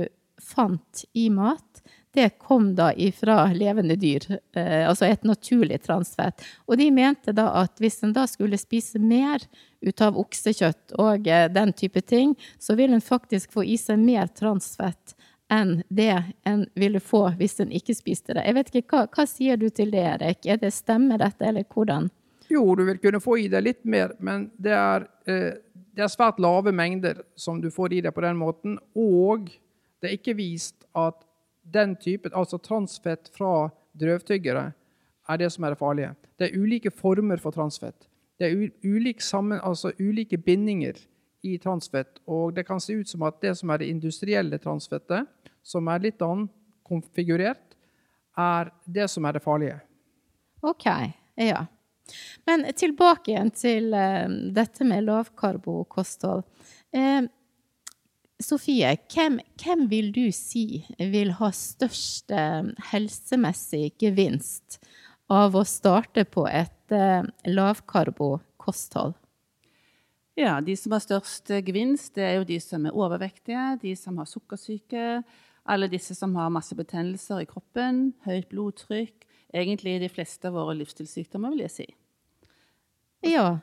[0.44, 1.80] fant i mat,
[2.12, 6.42] det kom da ifra levende dyr, eh, altså et naturlig transfett.
[6.66, 9.44] Og de mente da at hvis en da skulle spise mer
[9.86, 14.02] ut av oksekjøtt og eh, den type ting, så vil en faktisk få i seg
[14.02, 15.14] mer transfett
[15.50, 16.14] enn det
[16.46, 18.46] en ville få hvis en ikke spiste det.
[18.46, 20.46] Jeg vet ikke, Hva, hva sier du til det, Erik?
[20.46, 22.10] Er det Stemmer dette, eller hvordan?
[22.50, 25.52] Jo, du vil kunne få i deg litt mer, men det er, eh,
[25.94, 28.78] det er svært lave mengder som du får i deg på den måten.
[28.98, 29.52] Og
[30.00, 31.22] det er ikke vist at
[31.62, 34.72] den typen, altså transfett fra drøvtyggere,
[35.30, 36.14] er det som er det farlige.
[36.38, 38.08] Det er ulike former for transfett.
[38.40, 40.96] Det er ulike, sammen, altså ulike bindinger
[41.44, 42.18] i transfett.
[42.26, 45.28] Og det kan se ut som at det som er det industrielle transfettet,
[45.62, 46.50] som er litt annet
[46.88, 47.76] konfigurert,
[48.38, 49.76] er det som er det farlige.
[50.62, 50.86] OK.
[51.36, 51.66] Ja.
[52.48, 56.42] Men tilbake igjen til uh, dette med lavkarbokosthold.
[56.96, 57.28] Uh,
[58.40, 64.80] Sofie, hvem, hvem, vil du si vil ha størst uh, helsemessig gevinst
[65.30, 68.46] av å starte på et lavkarbokosthold?
[68.60, 69.14] lavkarbo-kosthold?
[70.34, 74.18] Ja, de som har størst gevinst, det er jo de som er overvektige, de som
[74.18, 75.22] har sukkersyke,
[75.70, 79.26] alle disse som har masse betennelser i kroppen, høyt blodtrykk.
[79.52, 81.86] Egentlig de fleste av våre livsstilssykdommer, vil jeg si.
[83.20, 83.58] Ja.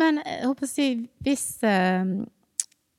[0.00, 0.88] Men jeg håper å si,
[1.24, 2.04] hvis eh,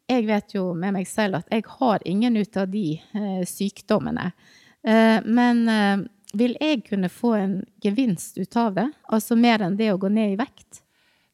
[0.09, 4.29] Jeg vet jo med meg selv at jeg har ingen ut av de eh, sykdommene.
[4.85, 6.05] Eh, men eh,
[6.37, 8.89] vil jeg kunne få en gevinst ut av det?
[9.09, 10.83] Altså mer enn det å gå ned i vekt?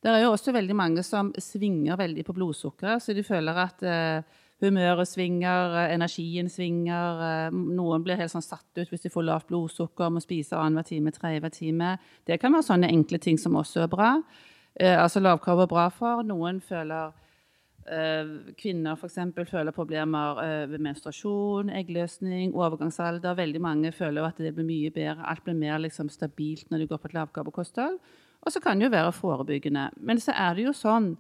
[0.02, 3.84] Det er jo også veldig mange som svinger veldig på blodsukkeret, så de føler at
[3.86, 7.22] eh, humøret svinger, eh, energien svinger.
[7.28, 10.88] eh, noen blir helt sånn satt ut hvis de får lavt blodsukker, må spise annenhver
[10.88, 11.98] time, tredje time.
[12.26, 14.22] Det kan være sånne enkle ting som også er bra.
[14.80, 16.24] Eh, altså lavkarbo er bra for.
[16.24, 17.12] Noen føler
[17.82, 19.18] Kvinner f.eks.
[19.50, 23.34] føler problemer eh, ved menstruasjon, eggløsning, overgangsalder.
[23.36, 25.26] Veldig mange føler at det blir mye bedre.
[25.26, 27.98] Alt blir mer liksom, stabilt når de går på et lavkarbokosthold.
[28.42, 29.90] Og så kan det jo være forebyggende.
[29.98, 31.16] Men så er det jo sånn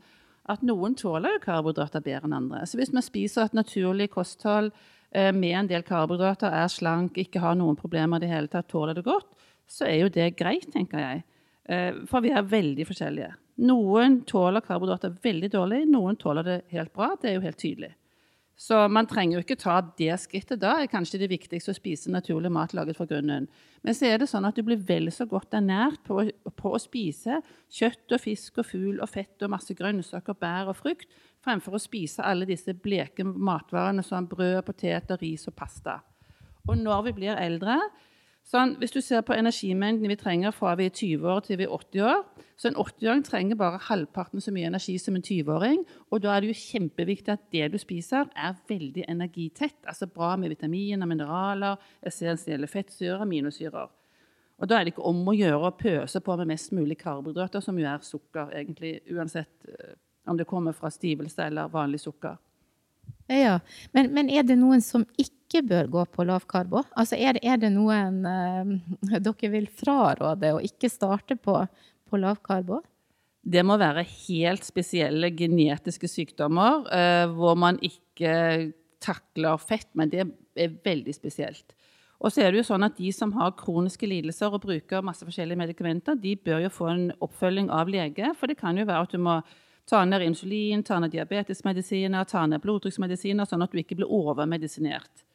[0.50, 2.64] at noen tåler karbohydrater bedre enn andre.
[2.66, 4.72] Så hvis man spiser et naturlig kosthold
[5.14, 8.70] eh, med en del karbohydrater, er slank, ikke har noen problemer i det hele tatt,
[8.72, 9.30] tåler det godt,
[9.70, 11.24] så er jo det greit, tenker jeg.
[11.70, 13.32] Eh, For vi er veldig forskjellige.
[13.68, 17.14] Noen tåler karbohydrater veldig dårlig, noen tåler det helt bra.
[17.22, 17.94] Det er jo helt tydelig.
[18.62, 20.60] Så man trenger jo ikke ta det skrittet.
[20.62, 23.48] Da er kanskje det viktigste å spise naturlig mat laget fra grunnen.
[23.82, 26.82] Men så er det sånn at du blir vel så godt ernært på, på å
[26.82, 27.40] spise
[27.74, 31.10] kjøtt og fisk og fugl og fett og masse grønnsaker, bær og frukt,
[31.42, 35.98] fremfor å spise alle disse bleke matvarene som brød, poteter, ris og pasta.
[36.70, 37.80] Og når vi blir eldre,
[38.52, 41.68] Sånn, hvis du ser på energimengden vi trenger fra vi er 20 år til vi
[41.70, 42.18] er 80 år,
[42.60, 45.86] så en 80-åring trenger bare halvparten så mye energi som en 20-åring.
[46.12, 49.80] Og da er det jo kjempeviktig at det du spiser, er veldig energitett.
[49.88, 53.88] Altså bra med vitaminer, mineraler, essensielle fettsyrer, aminosyrer.
[54.62, 57.64] Og da er det ikke om å gjøre å pøse på med mest mulig karbohydrater,
[57.64, 59.96] som jo er sukker, egentlig, uansett eh,
[60.30, 62.36] om det kommer fra stivelse eller vanlig sukker.
[63.32, 63.62] Ja,
[63.96, 66.86] men, men er det noen som ikke bør gå på lavkarbo?
[66.96, 71.58] Altså er det, er det noen eh, dere vil fraråde å ikke starte på,
[72.08, 72.80] på lavkarbo?
[73.42, 80.24] Det må være helt spesielle genetiske sykdommer eh, hvor man ikke takler fett, men det
[80.56, 81.74] er veldig spesielt.
[82.22, 85.26] Og så er det jo sånn at De som har kroniske lidelser og bruker masse
[85.26, 88.30] forskjellige medikamenter, de bør jo få en oppfølging av lege.
[88.38, 89.40] For det kan jo være at du må
[89.90, 95.26] ta ned insulin, ta ned diabetesmedisiner, ta ned blodtrykksmedisiner, sånn at du ikke blir overmedisinert.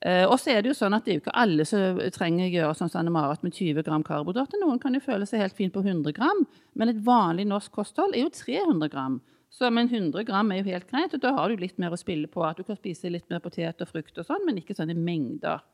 [0.00, 2.46] Eh, og så er det jo sånn at det er jo ikke alle som trenger
[2.46, 4.60] å gjøre sånn som Marit med 20 gram karbohydrater.
[4.62, 6.44] Noen kan jo føle seg helt fint på 100 gram,
[6.78, 9.18] men et vanlig norsk kosthold er jo 300 gram.
[9.50, 11.98] Så men 100 gram er jo helt greit, og da har du litt mer å
[11.98, 12.44] spille på.
[12.46, 15.64] At du kan spise litt mer potet og frukt og sånn, men ikke sånne mengder.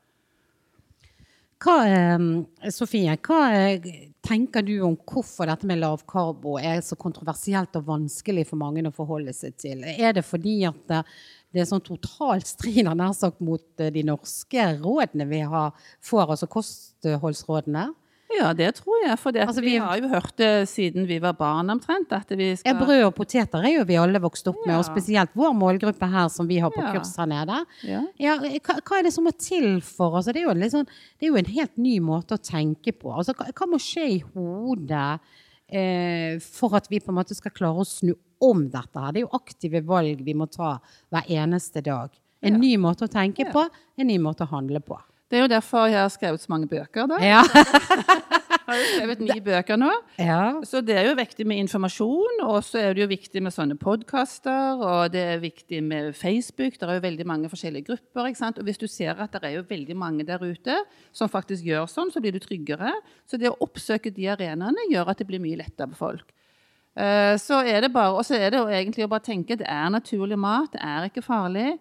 [1.61, 3.85] Hva, eh, Sofie, hva eh,
[4.25, 8.95] tenker du om hvorfor dette med lavkarbo er så kontroversielt og vanskelig for mange å
[8.95, 9.85] forholde seg til?
[9.85, 10.97] Er det fordi at
[11.55, 15.71] det, er sånn totalt strider nær sagt mot eh, de norske rådene vi har,
[16.03, 17.93] får, altså kostholdsrådene?
[18.35, 19.15] Ja, det tror jeg.
[19.21, 22.11] For Altså, vi vi- har jo hørt det siden vi var barn omtrent.
[22.11, 24.83] At vi Ja, skal brød og poteter er jo vi alle vokst opp med, og
[24.83, 26.91] spesielt vår målgruppe her som vi har på Ja.
[26.91, 27.65] kurs her nede.
[27.83, 28.01] Ja.
[28.19, 30.25] Ja, hva, hva er det som må til for oss?
[30.25, 30.87] Det er sånn,
[31.19, 33.13] det er jo en helt ny måte å tenke på.
[33.15, 35.19] Altså, hva, hva må skje i hodet
[35.69, 39.11] eh, for at vi på en måte skal klare å snu om dette her?
[39.11, 40.77] Det er jo aktive valg vi må ta
[41.11, 42.09] hver eneste dag.
[42.43, 42.59] En Ja.
[42.59, 43.51] ny måte å tenke Ja.
[43.51, 43.67] på,
[43.97, 44.99] en ny måte å handle på.
[45.29, 47.07] Det er jo derfor jeg har skrevet så mange bøker.
[47.07, 47.17] da.
[47.17, 47.41] Ja.
[47.41, 49.89] Jeg har jo skrevet ni bøker nå.
[50.19, 50.61] ja.
[50.63, 53.75] Så det er jo viktig med informasjon, og så er det jo viktig med sånne
[53.81, 56.77] podkaster, og det er viktig med Facebook.
[56.77, 58.27] Det er jo veldig mange forskjellige grupper.
[58.29, 58.59] ikke sant?
[58.59, 60.77] Og hvis du ser at det er jo veldig mange der ute
[61.11, 62.93] som faktisk gjør sånn, så blir du tryggere.
[63.25, 66.31] Så det å oppsøke de arenaene gjør at det blir mye lettere for folk.
[66.97, 69.67] Eh, Så er det bare, Og så er det jo egentlig å bare tenke det
[69.67, 71.77] er naturlig mat, det er ikke farlig.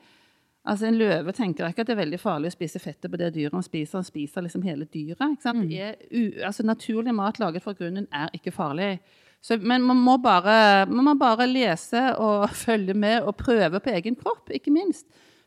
[0.67, 3.35] Altså En løve tenker ikke at det er veldig farlig å spise fettet på det
[3.35, 3.99] dyret han spiser.
[3.99, 5.21] Han spiser liksom hele dyret.
[5.21, 5.69] ikke sant?
[5.69, 6.41] Mm.
[6.45, 8.99] altså Naturlig mat laget fra grunnen er ikke farlig.
[9.45, 13.93] Så, men man må, bare, man må bare lese og følge med og prøve på
[13.93, 15.05] egen kropp, ikke minst.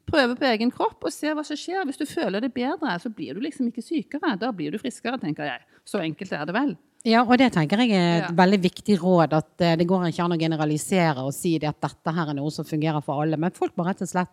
[0.07, 1.81] Prøve på egen kropp og se hva som skjer.
[1.89, 4.37] Hvis du føler det bedre, så blir du liksom ikke sykere.
[4.39, 5.65] Da blir du friskere, tenker jeg.
[5.83, 6.77] Så enkelt er det vel.
[7.07, 8.35] Ja, og det tenker jeg er et Ja.
[8.35, 9.33] veldig viktig råd.
[9.37, 12.51] At eh, det går ikke an å generalisere og si at dette her er noe
[12.51, 13.37] som fungerer for alle.
[13.39, 14.27] Men folk må rett og slett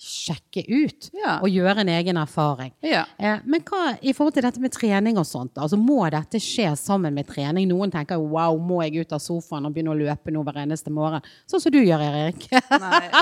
[0.00, 1.34] sjekke ut Ja.
[1.42, 2.72] og gjøre en egen erfaring.
[2.82, 3.02] Ja.
[3.18, 5.52] Eh, Men hva i forhold til dette med trening og sånt?
[5.60, 7.68] Altså Må dette skje sammen med trening?
[7.68, 10.88] Noen tenker wow, må jeg ut av sofaen og begynne å løpe nå hver eneste
[10.90, 11.20] morgen?
[11.46, 12.48] Sånn som du gjør, Erik.
[12.80, 13.10] Nei.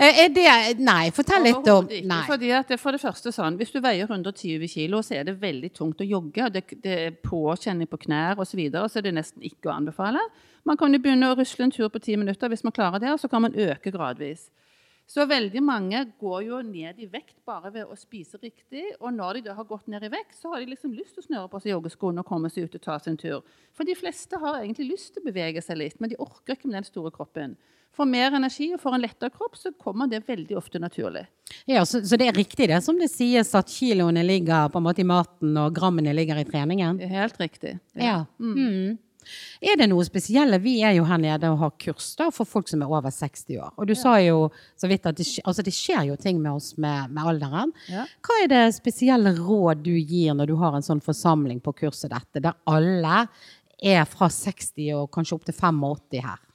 [0.00, 2.22] Eh, Er det Nei, fortell litt om Nei.
[2.26, 5.34] Fordi at det for det første sånn, Hvis du veier 120 kg, så er det
[5.40, 6.50] veldig tungt å jogge.
[6.52, 8.50] Det, det er påkjenning på knær osv.
[8.50, 10.18] Så, videre, så er det nesten ikke å anbefale.
[10.66, 13.12] Man kan jo begynne å rusle en tur på ti minutter hvis man klarer det,
[13.12, 14.48] og så kan man øke gradvis.
[15.10, 18.84] Så veldig mange går jo ned i vekt bare ved å spise riktig.
[19.00, 21.24] Og når de da har gått ned i vekt, så har de liksom lyst til
[21.24, 23.58] å snøre på seg joggeskoene og komme seg ut og ta seg en tur.
[23.74, 26.70] For de fleste har egentlig lyst til å bevege seg litt, men de orker ikke
[26.70, 27.58] med den store kroppen.
[27.90, 31.24] For mer energi og for en lettere kropp, så kommer det veldig ofte naturlig.
[31.66, 34.86] Ja, så, så, det er riktig det som det sies, at kiloene ligger på en
[34.86, 37.02] måte i maten og grammene ligger i treningen?
[37.02, 37.80] Det helt riktig.
[37.98, 38.04] Ja.
[38.04, 38.18] ja.
[38.38, 38.94] Mm.
[39.60, 40.60] Er det noe spesielle?
[40.62, 43.58] Vi er jo her nede og har kurs da, for folk som er over 60
[43.58, 43.72] år.
[43.76, 44.00] Og du ja.
[44.02, 47.32] sa jo så vidt at det, altså det, skjer jo ting med oss med, med
[47.34, 47.74] alderen.
[47.92, 48.06] Ja.
[48.26, 52.12] Hva er det spesielle råd du gir når du har en sånn forsamling på kurset
[52.14, 53.24] dette, der alle
[53.80, 56.46] er fra 60 og kanskje opp til 85 her?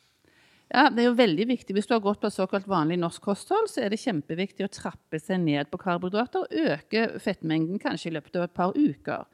[0.74, 1.76] Ja, det er jo veldig viktig.
[1.78, 5.20] Hvis du har gått på såkalt vanlig norsk kosthold, så er det kjempeviktig å trappe
[5.22, 9.28] seg ned på karbohydrater og øke fettmengden kanskje i løpet av et par uker.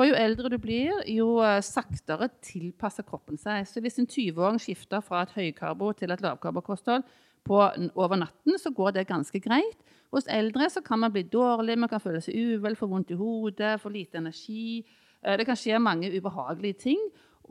[0.00, 3.66] For jo eldre du blir, jo eh, saktere tilpasser kroppen seg.
[3.68, 7.04] Så hvis en 20-åring skifter fra et høykarbo til et lavkarbokosthold
[7.44, 9.82] over natten, så går det ganske greit.
[10.08, 13.74] Hos eldre kan man bli dårlig, man kan føle seg uvel, få vondt i hodet,
[13.82, 14.80] få lite energi.
[15.20, 17.02] Eh, det kan skje mange ubehagelige ting,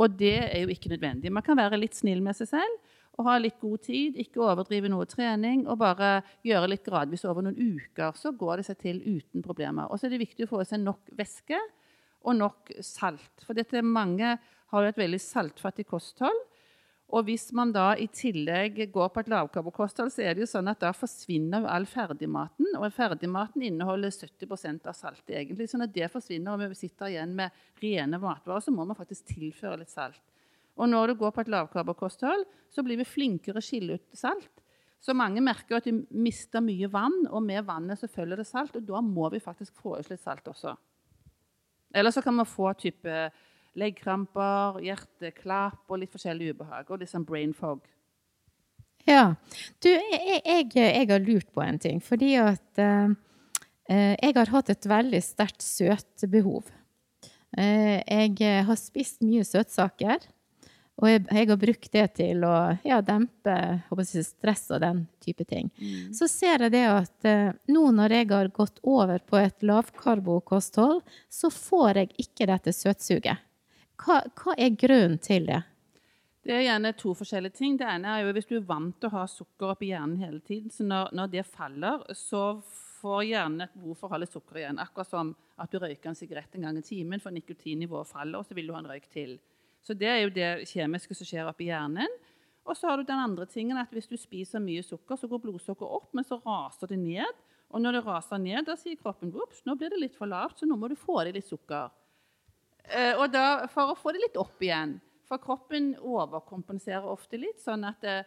[0.01, 1.29] og det er jo ikke nødvendig.
[1.29, 4.89] Man kan være litt snill med seg selv og ha litt god tid, ikke overdrive
[4.89, 8.17] noe trening og bare gjøre litt gradvis over noen uker.
[8.17, 9.85] Så går det seg til uten problemer.
[9.85, 11.59] Og så er det viktig å få i seg nok væske
[12.25, 13.43] og nok salt.
[13.45, 14.37] For dette mange
[14.69, 16.45] har jo et veldig saltfattig kosthold.
[17.09, 20.69] Og hvis man da i tillegg går på et lavkarbokosthold, så er det jo sånn
[20.69, 22.67] at da forsvinner all ferdigmaten.
[22.77, 25.71] Og ferdigmaten inneholder 70% av saltet, egentlig.
[25.71, 29.25] sånn at det forsvinner, og vi sitter igjen med rene matvarer, så må man faktisk
[29.33, 30.21] tilføre litt salt.
[30.77, 34.61] Og når du går på et lavkarbokosthold, så blir vi flinkere å skille ut salt.
[35.01, 38.77] Så mange merker at de mister mye vann, og med vannet så følger det salt.
[38.77, 40.75] Og da må vi faktisk få ut litt salt også.
[41.95, 43.29] Eller så kan man få type
[43.79, 46.89] leggkramper, hjerteklapp og litt forskjellig ubehag.
[46.89, 47.85] Og sånn brain fog.
[49.07, 49.33] Ja.
[49.81, 52.01] Du, jeg, jeg, jeg, har lurt på en ting.
[52.03, 53.13] Fordi at eh,
[53.89, 56.69] jeg har hatt et veldig sterkt søtbehov.
[57.57, 60.27] Eh, jeg har spist mye søtsaker.
[60.99, 65.45] Og jeg, jeg, har brukt det til å ja, dempe jeg, stress og den type
[65.47, 65.69] ting.
[65.79, 66.11] Mm.
[66.15, 70.99] Så ser jeg det at eh, nå når jeg har gått over på et lavkarbokosthold,
[71.31, 73.45] så får jeg ikke dette søtsuget.
[73.99, 75.61] Hva, hva, er grunnen til det?
[76.43, 77.77] Det er gjerne to forskjellige ting.
[77.79, 80.39] Det ene er jo hvis du er vant til å ha sukker oppi hjernen hele
[80.43, 82.43] tiden, så når, når det faller, så
[82.99, 84.79] får hjernen et behov for å ha litt sukker igjen.
[84.83, 88.47] Akkurat som at du røyker en sigarett en gang i timen, for nikotinnivået faller, og
[88.47, 89.37] så vil du ha en røyk til.
[89.85, 92.11] Så det er jo det kjemiske som skjer oppi hjernen.
[92.69, 95.41] Og så har du den andre tingen at hvis du spiser mye sukker, så går
[95.41, 97.39] blodsukkeret opp, men så raser det ned.
[97.69, 100.59] Og når det raser ned, da sier kroppen ups, nå blir det litt for lavt,
[100.59, 101.89] så nå må du få i litt sukker.
[102.89, 104.97] Eh, og da, For å få det litt opp igjen.
[105.29, 107.61] For kroppen overkompenserer ofte litt.
[107.61, 108.23] sånn at eh,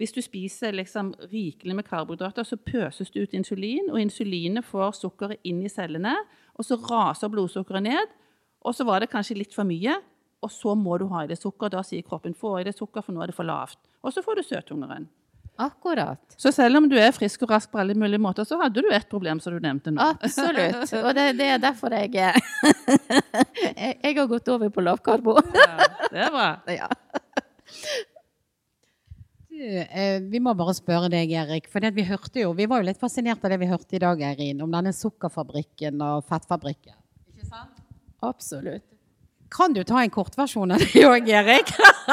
[0.00, 4.92] hvis du spiser liksom rikelig med karbohydrater, så pøses det ut insulin, og insulinet får
[5.00, 6.12] sukkeret inn i cellene,
[6.56, 8.12] og så raser blodsukkeret ned.
[8.60, 9.96] Og så var det kanskje litt for mye,
[10.42, 11.68] og så må du ha i det sukker.
[11.72, 13.78] Da sier kroppen 'få i det sukker, for nå er det for lavt'.
[14.04, 15.08] Og så får du søthungeren.
[15.58, 16.18] Akkurat.
[16.36, 18.88] Så selv om du er frisk og rask på alle mulige måter, så hadde du
[18.92, 20.00] et problem som du nevnte nå.
[20.02, 20.92] Absolutt.
[21.06, 22.34] Og det, det er derfor jeg Jeg
[24.18, 25.38] har gått over på lavkarbo.
[25.54, 25.76] Ja,
[26.10, 26.60] det er bra.
[26.76, 26.88] Ja.
[29.56, 31.70] Du, eh, vi må bare spørre deg, Erik.
[31.72, 34.20] For vi hørte jo, vi var jo litt fascinert av det vi hørte i dag,
[34.20, 36.92] Eirin, om denne sukkerfabrikken og fettfabrikken.
[37.32, 37.80] Ikke sant?
[38.20, 38.95] Absolutt.
[39.56, 41.70] Kan du ta en kortversjon av det òg, Erik?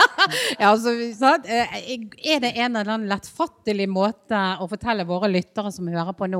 [0.59, 1.73] ja, altså, eh,
[2.23, 6.39] er det en eller annen lettfattelig måte å fortelle våre lyttere som hører på nå,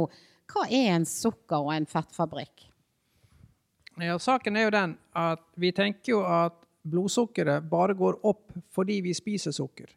[0.54, 2.70] hva er en sukker- og en fettfabrikk?
[4.00, 6.56] Ja, saken er jo den at vi tenker jo at
[6.88, 9.92] blodsukkeret bare går opp fordi vi spiser sukker.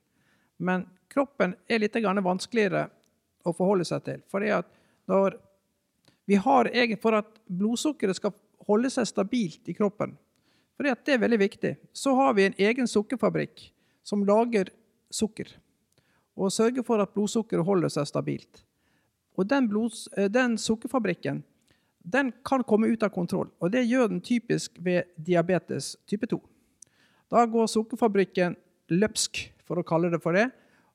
[0.59, 2.89] Men kroppen er litt vanskeligere
[3.47, 4.23] å forholde seg til.
[4.27, 4.67] Fordi at
[5.07, 5.39] når
[6.27, 6.67] vi har,
[7.01, 8.33] For at blodsukkeret skal
[8.67, 10.17] holde seg stabilt i kroppen,
[10.77, 11.73] for det er veldig viktig.
[11.97, 13.71] Så har vi en egen sukkerfabrikk
[14.05, 14.69] som lager
[15.11, 15.49] sukker.
[16.37, 18.63] Og sørger for at blodsukkeret holder seg stabilt.
[19.37, 21.43] Og den, blods, eh, den, sukkerfabrikken
[22.07, 23.49] den kan komme ut av kontroll.
[23.59, 26.39] Og det gjør den typisk ved diabetes type 2.
[27.33, 28.55] Da går sukkerfabrikken
[28.95, 30.47] løpsk, for å kalle det for det,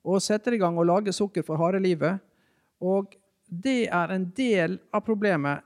[0.07, 2.21] og setter i gang å lage sukker for harde livet.
[2.79, 3.17] Og
[3.51, 5.65] det er en del av problemet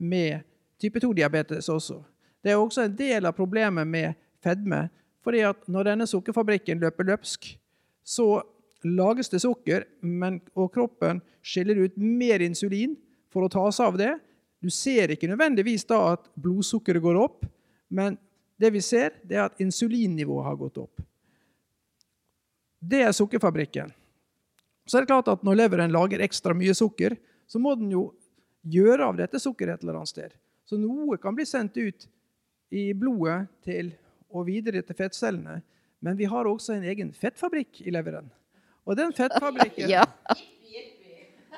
[0.00, 0.46] med
[0.80, 2.00] type 2-diabetes også.
[2.46, 4.86] Det er også en del av problemet med fedme.
[5.26, 7.48] fordi at når denne sukkerfabrikken løper løpsk,
[8.06, 8.44] så
[8.86, 12.94] lages det sukker, men, og kroppen skiller ut mer insulin
[13.34, 14.12] for å ta seg av det.
[14.62, 17.42] Du ser ikke nødvendigvis da at blodsukkeret går opp,
[17.90, 18.14] men
[18.54, 21.02] det vi ser, det er at insulinnivået har gått opp.
[22.78, 23.90] Det er sukkerfabrikken.
[24.86, 27.18] Så er det klart at når leveren lager ekstra mye sukker,
[27.50, 28.12] så må den jo
[28.62, 30.38] gjøre av dette sukkeret et eller annet sted.
[30.62, 32.06] Så noe kan bli sendt ut
[32.70, 33.92] i blodet til,
[34.30, 35.60] og videre til fettcellene.
[36.02, 38.28] Men vi har også en egen fettfabrikk i leveren.
[38.86, 40.04] Og den fettfabrikken, Ja.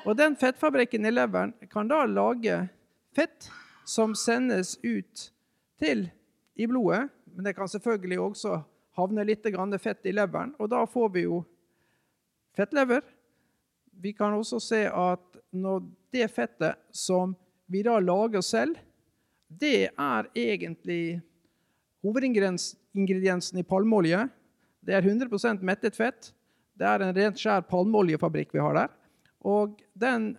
[0.05, 2.61] og den fettfabrikken i leveren kan da lage
[3.15, 3.49] fett
[3.89, 5.29] som sendes ut
[5.81, 6.07] til
[6.55, 7.09] i blodet.
[7.35, 8.59] Men det kan selvfølgelig også
[8.97, 11.43] havne litt grann fett i leveren, og da får vi jo
[12.57, 13.01] fettlever.
[13.99, 15.83] Vi kan også se at når
[16.13, 17.35] det fettet som
[17.69, 18.77] vi da lager selv,
[19.49, 21.21] det er egentlig
[22.05, 24.27] hovedingrediensen i palmeolje.
[24.85, 26.31] Det er 100% mettet fett.
[26.77, 28.93] Det er en rent skjær palmeoljefabrikk vi har der.
[29.39, 30.31] Og den,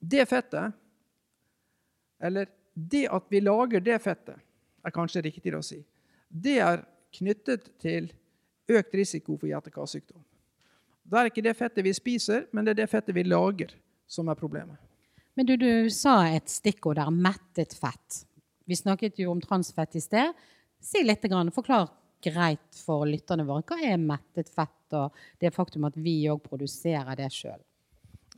[0.00, 0.76] det fettet,
[2.22, 4.38] eller det at vi lager det fettet,
[4.86, 5.80] er kanskje riktigere å si,
[6.28, 6.84] det er
[7.16, 8.12] knyttet til
[8.70, 10.22] økt risiko for hjerte-karsykdom.
[11.06, 13.72] Det er ikke det fettet vi spiser, men det er det fettet vi lager,
[14.06, 14.78] som er problemet.
[15.36, 18.22] Men du, du sa et stikkord der, mettet fett.
[18.66, 20.32] Vi snakket jo om transfett i sted.
[20.80, 21.24] Si litt,
[21.54, 21.90] forklar
[22.24, 23.64] greit for lytterne våre.
[23.68, 27.60] Hva er mettet fett, og det faktum at vi òg produserer det sjøl?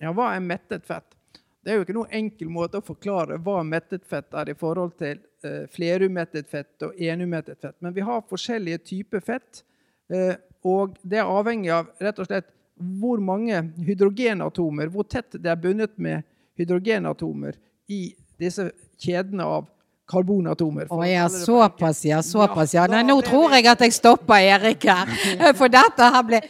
[0.03, 1.15] Ja, hva er mettet fett?
[1.63, 4.95] Det er jo ikke noen enkel måte å forklare hva mettet fett er i forhold
[5.01, 7.77] til eh, flerumettet fett og enumettet fett.
[7.85, 9.63] Men vi har forskjellige typer fett,
[10.11, 10.35] eh,
[10.67, 12.51] og det er avhengig av rett og slett
[12.99, 16.27] hvor mange hydrogenatomer, hvor tett det er bundet med
[16.59, 19.67] hydrogenatomer i disse kjedene av
[20.09, 20.89] karbonatomer.
[20.91, 22.23] Å ja, såpass, ja.
[22.25, 22.87] Såpass, ja.
[22.87, 25.11] Ja, Nei, nå tror jeg at jeg stopper Erik her.
[25.59, 26.41] For dette her ble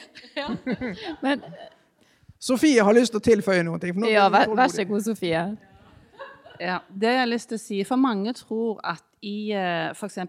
[1.25, 1.43] Men
[2.39, 3.81] Sofie har lyst til å tilføye noe.
[4.07, 5.43] Ja, vær, vær så god, Sofie.
[6.63, 10.21] Ja, det jeg har lyst til å si, for mange tror at i eh, f.eks.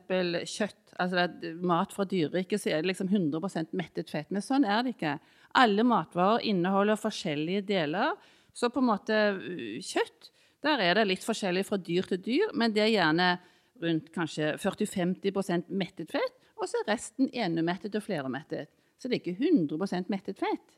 [0.49, 4.29] kjøtt, altså det er mat fra dyreriket, så er det liksom 100% mettet fett.
[4.33, 5.15] Men sånn er det ikke.
[5.57, 8.17] Alle matvarer inneholder forskjellige deler.
[8.59, 10.33] Så på en måte uh, kjøtt,
[10.65, 13.29] der er det litt forskjellig fra dyr til dyr, men det er gjerne
[13.79, 18.67] rundt kanskje 40-50% mettet fett, og så er resten enemettet og fleremettet.
[18.99, 20.75] Så det er ikke 100% mettet fett.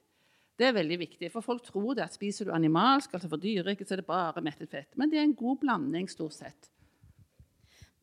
[0.62, 3.90] Det er veldig viktig, for folk tror det at spiser du animalsk, altså for dyreriket,
[3.90, 4.92] så er det bare mettet fett.
[5.00, 6.70] Men det er en god blanding, stort sett.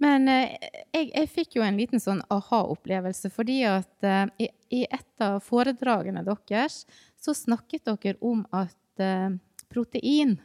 [0.03, 0.55] Men eh,
[0.95, 4.49] jeg, jeg fikk jo en liten sånn aha-opplevelse, fordi at eh, i,
[4.81, 6.85] i et av foredragene deres
[7.19, 9.39] så snakket dere om at eh,
[9.73, 10.39] protein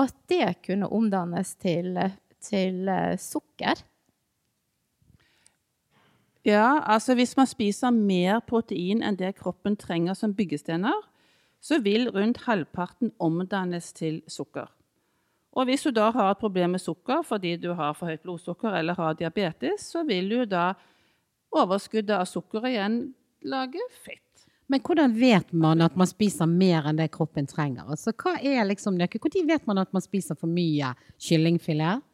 [0.00, 1.98] at det kunne omdannes til,
[2.40, 3.84] til eh, sukker.
[6.44, 10.96] Ja, altså hvis man spiser mer protein enn det kroppen trenger som byggestener,
[11.60, 14.70] så vil rundt halvparten omdannes til sukker.
[15.52, 18.78] Og hvis du da har et problem med sukker fordi du har for høyt blodsukker
[18.78, 20.72] eller har diabetes, så vil jo da
[21.52, 23.02] overskuddet av sukker igjen
[23.44, 24.29] lage fett.
[24.70, 27.88] Men hvordan vet man at man spiser mer enn det kroppen trenger?
[27.90, 29.22] Altså, hva er liksom nøkkel?
[29.24, 32.04] Når vet man at man spiser for mye kyllingfilet?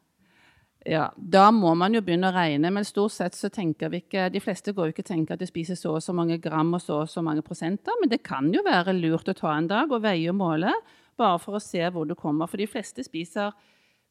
[0.87, 4.29] Ja, Da må man jo begynne å regne, men stort sett så tenker vi ikke
[4.31, 6.81] De fleste går jo ikke tenker at de spiser så og så mange gram og
[6.81, 9.91] så og så mange prosenter, men det kan jo være lurt å ta en dag
[9.91, 10.71] og veie og måle,
[11.17, 12.47] bare for å se hvor du kommer.
[12.47, 13.51] For de fleste spiser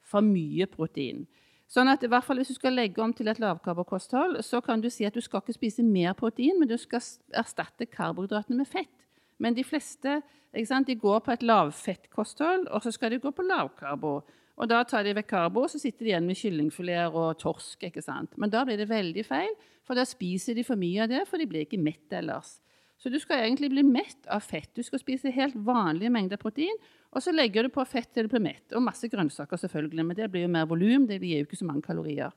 [0.05, 1.25] for mye protein.
[1.67, 4.81] Sånn at i hvert fall Hvis du skal legge om til et lavkarbokosthold, så kan
[4.81, 7.03] du si at du skal ikke spise mer protein, men du skal
[7.35, 8.93] erstatte karbohydratene med fett.
[9.39, 10.21] Men de fleste
[10.65, 14.21] sant, de går på et lavfettkosthold, og så skal de gå på lavkarbo.
[14.57, 17.83] Og da tar de vekk karbo, og så sitter de igjen med kyllingfileter og torsk.
[17.83, 18.39] ikke sant?
[18.41, 19.53] Men da blir det veldig feil,
[19.85, 22.57] for da spiser de for mye av det, for de blir ikke mett ellers.
[22.97, 24.71] Så du skal egentlig bli mett av fett.
[24.75, 26.79] Du skal spise helt vanlige mengder protein,
[27.13, 28.65] og så legger du på fett til du blir mett.
[28.73, 31.05] Og masse grønnsaker, selvfølgelig, men det blir jo mer volum.
[31.09, 32.33] Det gir jo ikke så mange kalorier.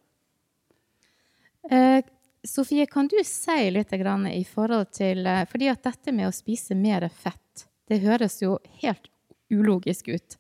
[1.72, 2.04] Eh,
[2.44, 6.76] Sofie, kan du si litt i forhold til eh, fordi at dette med å spise
[6.76, 9.10] mer fett, det høres jo helt
[9.52, 10.38] ulogisk ut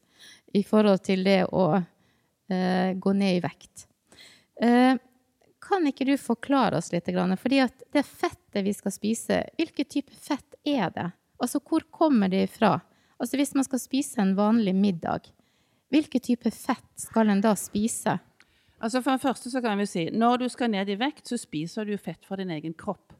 [0.53, 3.88] i forhold til det å eh, gå ned i vekt.
[4.61, 4.95] Eh,
[5.70, 7.09] kan ikke du forklare oss litt?
[7.09, 11.09] Fordi at det fettet vi skal spise, hvilken type fett er det?
[11.39, 12.80] Altså, hvor kommer det ifra?
[13.20, 15.30] Altså, hvis man skal spise en vanlig middag,
[15.93, 18.20] hvilken type fett skal en da spise?
[18.80, 21.38] Altså For det første så kan vi si når du skal ned i vekt, så
[21.38, 23.13] spiser du fett fra din egen kropp.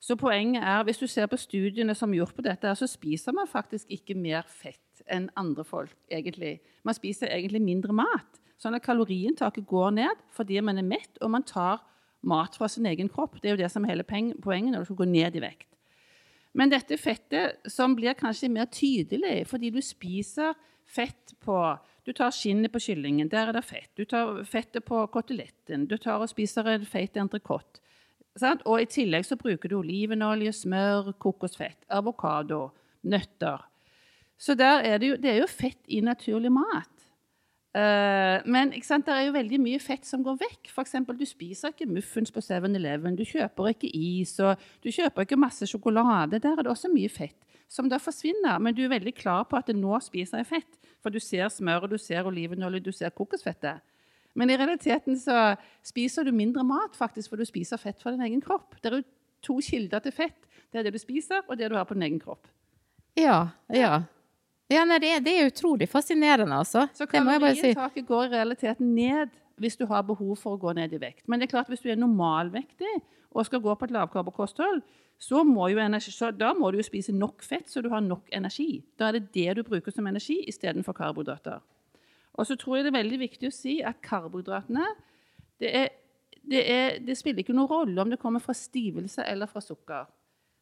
[0.00, 3.34] Så poenget er, hvis du ser på studiene som er gjort på dette, så spiser
[3.34, 6.60] man faktisk ikke mer fett enn andre folk, egentlig.
[6.84, 8.40] Man spiser egentlig mindre mat.
[8.60, 11.82] Sånn at kaloriinntaket går ned fordi man er mett, og man tar
[12.26, 13.40] mat fra sin egen kropp.
[13.40, 15.68] Det er jo det som er hele poenget når du skal gå ned i vekt.
[16.56, 21.58] Men dette fettet som blir kanskje mer tydelig fordi du spiser fett på
[22.06, 23.90] Du tar skinnet på kyllingen, der er det fett.
[23.98, 25.88] Du tar fettet på koteletten.
[25.90, 27.80] Du tar og spiser en feit entrecôte.
[28.62, 32.68] Og i tillegg så bruker du olivenolje, smør, kokosfett, avokado,
[33.02, 33.64] nøtter.
[34.38, 36.95] Så er det, jo, det er jo fett i naturlig mat.
[37.76, 40.70] Eh, men det er jo veldig mye fett som går vekk.
[40.72, 45.26] For eksempel, du spiser ikke muffins på 7-Eleven, du kjøper ikke is, og du kjøper
[45.26, 46.40] ikke masse sjokolade.
[46.40, 47.36] Der er det også mye fett
[47.68, 48.60] som da forsvinner.
[48.62, 50.80] Men du er veldig klar på at nå spiser jeg fett.
[51.04, 53.84] For du ser smør, du ser olivenolje, du ser kokosfettet.
[54.36, 55.54] Men i realiteten så
[55.84, 58.76] spiser du mindre mat faktisk, for du spiser fett fra din egen kropp.
[58.80, 59.06] Det er jo
[59.44, 60.48] to kilder til fett.
[60.72, 62.48] Det er det du spiser, og det du har på din egen kropp.
[63.16, 64.02] Ja, ja.
[64.72, 66.88] Ja, nei, det, er, det er utrolig fascinerende, altså.
[66.94, 67.06] Så
[67.42, 67.70] bare si.
[68.06, 71.24] går i realiteten ned hvis du har behov for å gå ned i vekt.
[71.30, 72.96] Men det er klart hvis du er normalvektig
[73.30, 74.82] og skal gå på et lavkarbokosthold,
[75.18, 78.28] så må, energi, så da må du jo spise nok fett så du har nok
[78.36, 78.82] energi.
[78.98, 81.62] Da er det det du bruker som energi istedenfor karbohydrater.
[82.36, 84.84] Og så tror jeg det er veldig viktig å si at karbohydratene
[85.62, 85.88] det, er,
[86.44, 90.04] det, er, det spiller ikke noen rolle om det kommer fra stivelse eller fra sukker.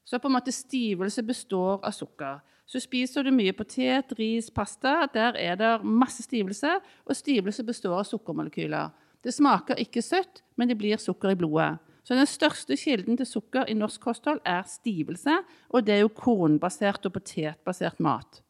[0.06, 2.38] Så på en måte stivelse består av sukker.
[2.66, 5.04] Så spiser du mye potet, ris, pasta.
[5.12, 8.92] Der er det masse stivelse, og stivelse består av sukkermolekyler.
[9.24, 11.76] Det smaker ikke søtt, men det blir sukker i blodet.
[12.04, 15.38] Så den største kilden til sukker i norsk kosthold er stivelse,
[15.72, 18.43] og det er jo kornbasert og potetbasert mat.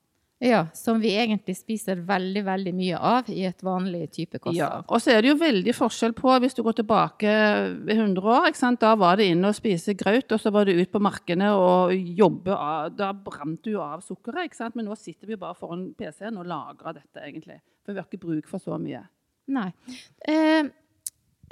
[0.45, 4.59] Ja, Som vi egentlig spiser veldig veldig mye av i et vanlig type kosthold.
[4.59, 7.31] Ja, og så er det jo veldig forskjell på hvis du går tilbake
[7.95, 8.51] 100 år.
[8.83, 11.95] Da var det inn og spise graut, og så var det ut på markene og
[11.95, 14.51] jobbe av Da brant du jo av sukkeret.
[14.51, 14.77] ikke sant?
[14.77, 17.63] Men nå sitter vi bare foran PC-en og lagrer dette, egentlig.
[17.85, 19.01] For vi har ikke bruk for så mye.
[19.55, 19.71] Nei.
[20.29, 20.69] Eh,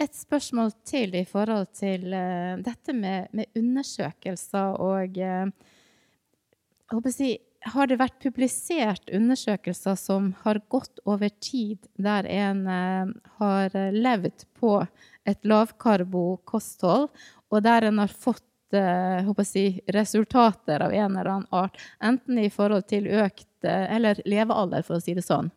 [0.02, 7.08] et spørsmål til i forhold til eh, dette med, med, undersøkelser og eh, jeg håper
[7.08, 7.30] å si,
[7.62, 14.46] har det vært publisert undersøkelser som har gått over tid, der en eh, har levd
[14.58, 14.80] på
[15.28, 17.08] et lavkarbo-kosthold,
[17.52, 22.50] og der en har fått eh, si, resultater av en eller annen art, enten i
[22.50, 25.52] forhold til økt eh, eller levealder, for å si det sånn?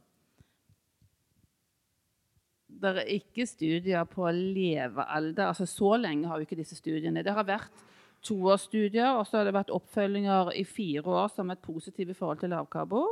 [2.75, 5.47] Det er ikke studier på levealder.
[5.47, 7.23] altså Så lenge har jo ikke disse studiene.
[7.25, 7.85] Det har vært
[8.25, 12.41] toårsstudier, og så har det vært oppfølginger i fire år som er positive i forhold
[12.41, 13.03] til lavkarbo.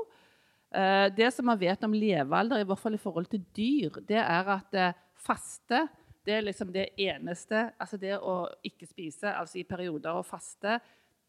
[0.74, 4.22] Eh, det som man vet om levealder, i hvert fall i forhold til dyr, det
[4.22, 5.86] er at eh, faste
[6.24, 10.80] det er liksom det eneste Altså det å ikke spise, altså i perioder og faste,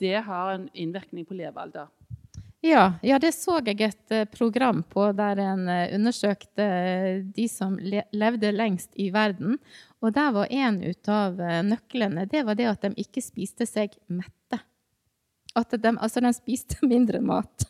[0.01, 1.91] det har en innvirkning på levealder.
[2.65, 6.69] Ja, ja, det så jeg et eh, program på der en undersøkte
[7.37, 9.59] de som levde lengst i verden.
[10.01, 13.93] Og der var en av eh, nøklene det var det at de ikke spiste seg
[14.09, 14.61] mette.
[15.55, 17.67] At de, altså de spiste mindre mat.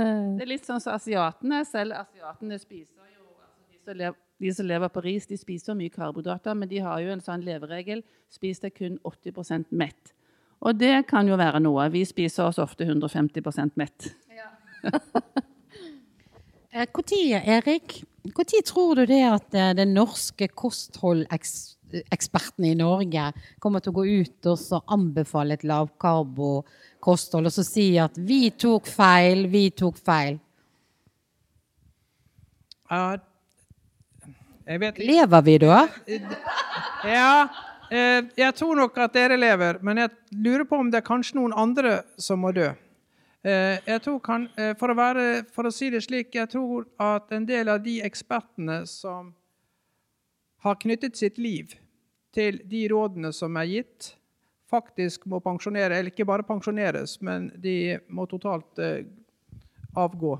[0.00, 0.32] Eh.
[0.36, 1.62] Det er litt sånn som asiatene.
[1.68, 5.78] Selv asiatene spiser jo altså de, som lever, de, som lever, på ris, de spiser
[5.78, 8.02] mye karbohydrater, men de har jo en sånn leveregel.
[8.32, 10.16] Spis deg kun 80% mett.
[10.62, 11.88] Og det kan jo være noe.
[11.90, 14.12] Vi spiser oss ofte 150% mett.
[16.72, 23.92] Når, Erik, når tror du det at eh, den norske kostholdeksperten i Norge kommer til
[23.92, 24.58] å gå ut og
[24.88, 30.40] anbefale et lavkarbo-kosthold og så si at 'vi tok feil, vi tok feil'?
[32.88, 33.20] Uh,
[34.96, 35.88] lever vi da?
[37.04, 37.48] Ja,
[37.90, 41.36] eh, jeg tror nok at dere lever, men jeg lurer på om det er kanskje
[41.36, 42.72] noen andre som må dø.
[43.42, 46.86] Eh, jeg tror kan, eh, for, å være, for, å si det slik, jeg tror
[47.02, 49.32] at en del av de ekspertene som
[50.62, 51.74] har knyttet sitt liv
[52.30, 54.12] til de rådene som er gitt,
[54.70, 59.02] faktisk må pensjonere, eller ikke bare pensjoneres, men de må totalt uh,
[59.98, 60.36] avgå.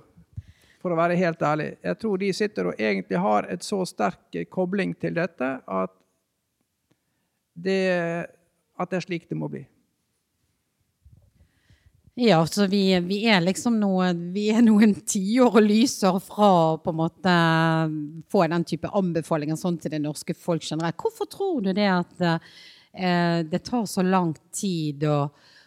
[0.81, 1.69] For å være helt ærlig.
[1.83, 5.93] Jeg tror de sitter og egentlig har et så sterk kobling til dette at
[7.53, 7.83] det,
[8.79, 9.67] at det er slik det må bli.
[12.15, 16.79] Ja, så vi, vi, er liksom noe, vi er noen tiår og lyser fra å
[16.85, 17.37] på en måte
[18.29, 20.99] få den type anbefalinger sånn til det norske folk generelt.
[21.01, 25.23] Hvorfor tror du det at eh, det tar så lang tid å,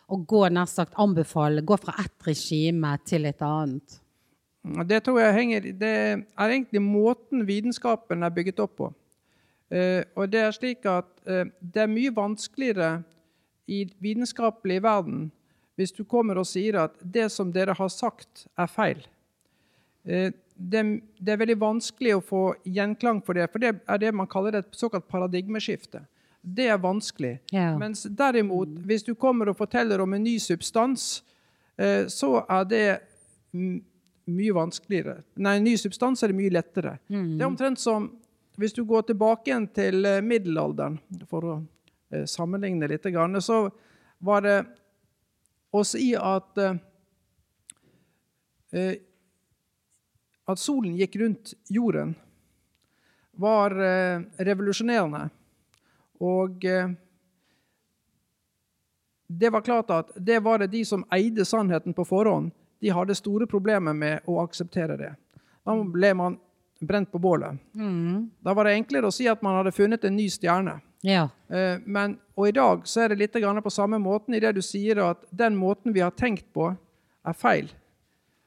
[0.05, 3.97] å gå nær sagt anbefale, gå fra ett regime til et annet?
[4.85, 8.91] Det tror jeg henger, det er egentlig måten vitenskapen er bygget opp på.
[9.73, 12.99] Eh, og det er slik at eh, det er mye vanskeligere
[13.65, 15.25] i vitenskapelig verden
[15.75, 19.03] hvis du kommer og sier at det som dere har sagt, er feil.
[20.05, 20.83] Eh, det,
[21.19, 24.61] det, er veldig vanskelig å få gjenklang for det, for det er det man kaller
[24.61, 26.05] et såkalt paradigmeskifte.
[26.45, 27.39] Det er vanskelig.
[27.51, 27.75] Yeah.
[27.79, 31.23] Mens derimot, hvis du kommer og forteller om en ny substans,
[31.75, 32.85] eh, så er det
[33.55, 35.17] mye vanskeligere.
[35.41, 36.97] Nei, en ny substans er det mye lettere.
[37.09, 37.35] Mm.
[37.35, 38.07] Det er omtrent som
[38.55, 41.61] hvis du går tilbake igjen til eh, middelalderen, for å
[42.29, 43.03] sammenligne litt,
[43.43, 43.57] så
[44.23, 44.59] var det
[45.75, 46.77] og si at uh,
[50.45, 52.13] at solen gikk rundt jorden,
[53.35, 55.29] var eh, revolusjonerende.
[56.23, 56.91] Og eh,
[59.27, 63.17] det var klart at det var det de som eide sannheten på forhånd, de hadde
[63.17, 65.11] store problemer med å akseptere det.
[65.65, 66.37] Da ble man
[66.79, 67.57] brent på bålet.
[67.73, 68.29] Mm.
[68.45, 70.77] Da var det enklere å si at man hadde funnet en ny stjerne.
[71.05, 71.27] Ja.
[71.49, 74.61] Eh, Men, og i dag så er det litt på samme måten i det du
[74.65, 76.71] sier at den måten vi har tenkt på,
[77.25, 77.69] er feil.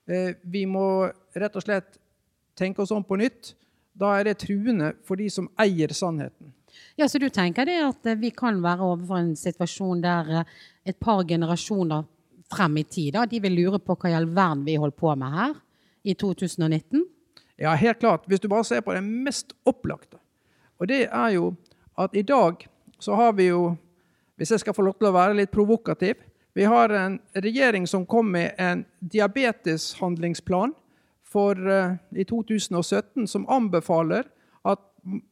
[0.08, 1.98] Eh, Vi må rett og slett
[2.56, 3.54] tenke oss om på nytt.
[3.94, 6.52] Da er det truende for de som eier sannheten.
[6.96, 10.44] ja, så du tenker det at eh, vi kan være overfor en situasjon der
[10.84, 12.04] et par generasjoner
[12.50, 15.32] frem i tid, de vil lure på hva i all verden vi holder på med
[15.32, 15.54] her
[16.04, 17.04] i 2019?
[17.58, 18.26] Ja, helt klart.
[18.26, 20.18] Hvis du bare ser på det mest opplagte.
[20.78, 21.50] Og det er jo
[21.98, 22.66] at i dag
[22.98, 23.76] så har vi jo,
[24.38, 26.20] hvis jeg skal få lov til å være litt provokativ,
[26.54, 30.72] vi har en regjering som kom med en diabeteshandlingsplan
[31.22, 34.24] for, eh, i 2017 som anbefaler
[34.64, 34.80] at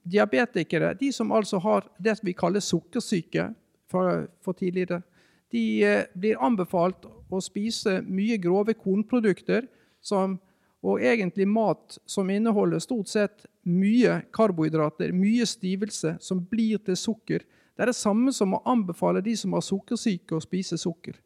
[0.06, 3.54] diabetikere, de som altså har det vi kaller sukkersyke
[3.90, 5.02] for, for tidligere,
[5.50, 9.66] de eh, blir anbefalt å spise mye grove kornprodukter
[10.02, 10.38] som,
[10.86, 17.42] og egentlig mat som inneholder stort sett mye karbohydrater, mye stivelse, som blir til sukker.
[17.74, 21.18] Det er det samme som å anbefale de som har sukkersyke, å spise sukker.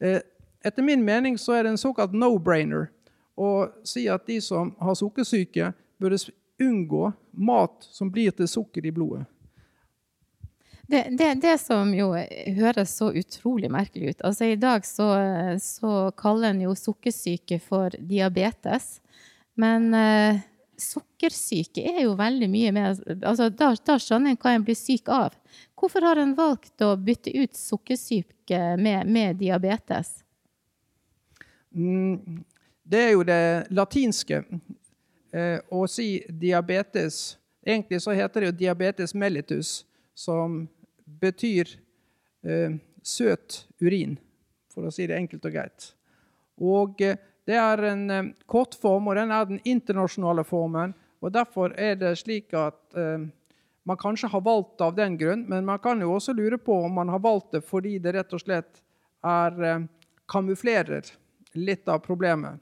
[0.00, 0.22] Eh,
[0.64, 2.86] Etter min mening så er det en såkalt no-brainer
[3.36, 6.16] å si at de som har sukkersyke, burde
[6.62, 9.26] unngå mat som blir til sukker i blodet.
[10.86, 12.10] Det, det, det som jo
[12.58, 15.06] høres så utrolig merkelig ut altså I dag så,
[15.62, 18.98] så kaller en jo sukkersyke for diabetes.
[19.56, 20.42] Men eh,
[20.76, 25.08] sukkersyke er jo veldig mye mer altså da, da skjønner en hva en blir syk
[25.08, 25.36] av.
[25.78, 30.18] Hvorfor har en valgt å bytte ut sukkersyke med, med diabetes?
[31.74, 32.44] Mm,
[32.84, 33.40] Det er jo det
[33.74, 34.42] latinske
[35.32, 37.38] eh, å si diabetes.
[37.64, 39.84] Egentlig så heter det jo diabetes mellitus,
[40.14, 40.68] som
[41.20, 41.68] betyr
[42.46, 44.16] eh, søt urin,
[44.72, 45.88] for å si det enkelt og greit.
[46.62, 50.94] Og eh, det er en eh, kortform, og den er den internasjonale formen.
[51.20, 53.26] og Derfor er det slik at eh,
[53.84, 56.78] man kanskje har valgt det av den grunn, men man kan jo også lure på
[56.86, 58.80] om man har valgt det fordi det rett og slett
[59.24, 59.84] er, eh,
[60.30, 61.10] kamuflerer
[61.54, 62.60] litt av problemet.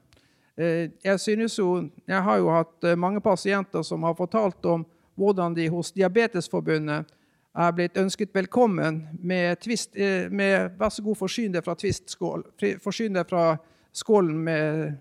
[0.57, 4.85] Eh, Jeg synes jo, jeg har jo hatt mange pasienter som har fortalt om
[5.15, 7.07] hvordan de hos Diabetesforbundet
[7.55, 12.43] er blitt ønsket velkommen med, twist, eh, med 'vær så god, forsyn deg fra twist-skål'.
[12.81, 13.57] Forsyn deg fra
[13.93, 14.97] skålen med,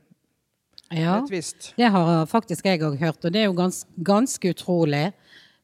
[0.93, 1.73] Ja, med twist.
[1.77, 5.13] det har faktisk jeg òg hørt, og det er jo gans, ganske utrolig.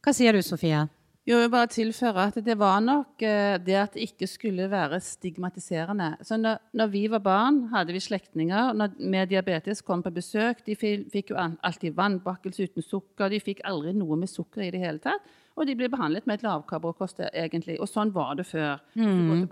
[0.02, 0.88] Hva sier du, Sofie?
[1.28, 4.64] Jo, jeg vil bare tilføre at det var nok eh, det at det ikke skulle
[4.72, 6.14] være stigmatiserende.
[6.24, 10.62] Så når, når vi var barn, hadde vi slektninger når, med diabetes kom på besøk.
[10.64, 13.28] De fikk jo alltid vannbakkelse uten sukker.
[13.28, 15.28] De fikk aldri noe med sukker i det hele tatt.
[15.58, 17.76] Og de ble behandlet med et lavkarbokost, egentlig.
[17.82, 18.80] Og sånn var det før.
[18.96, 19.44] Mm.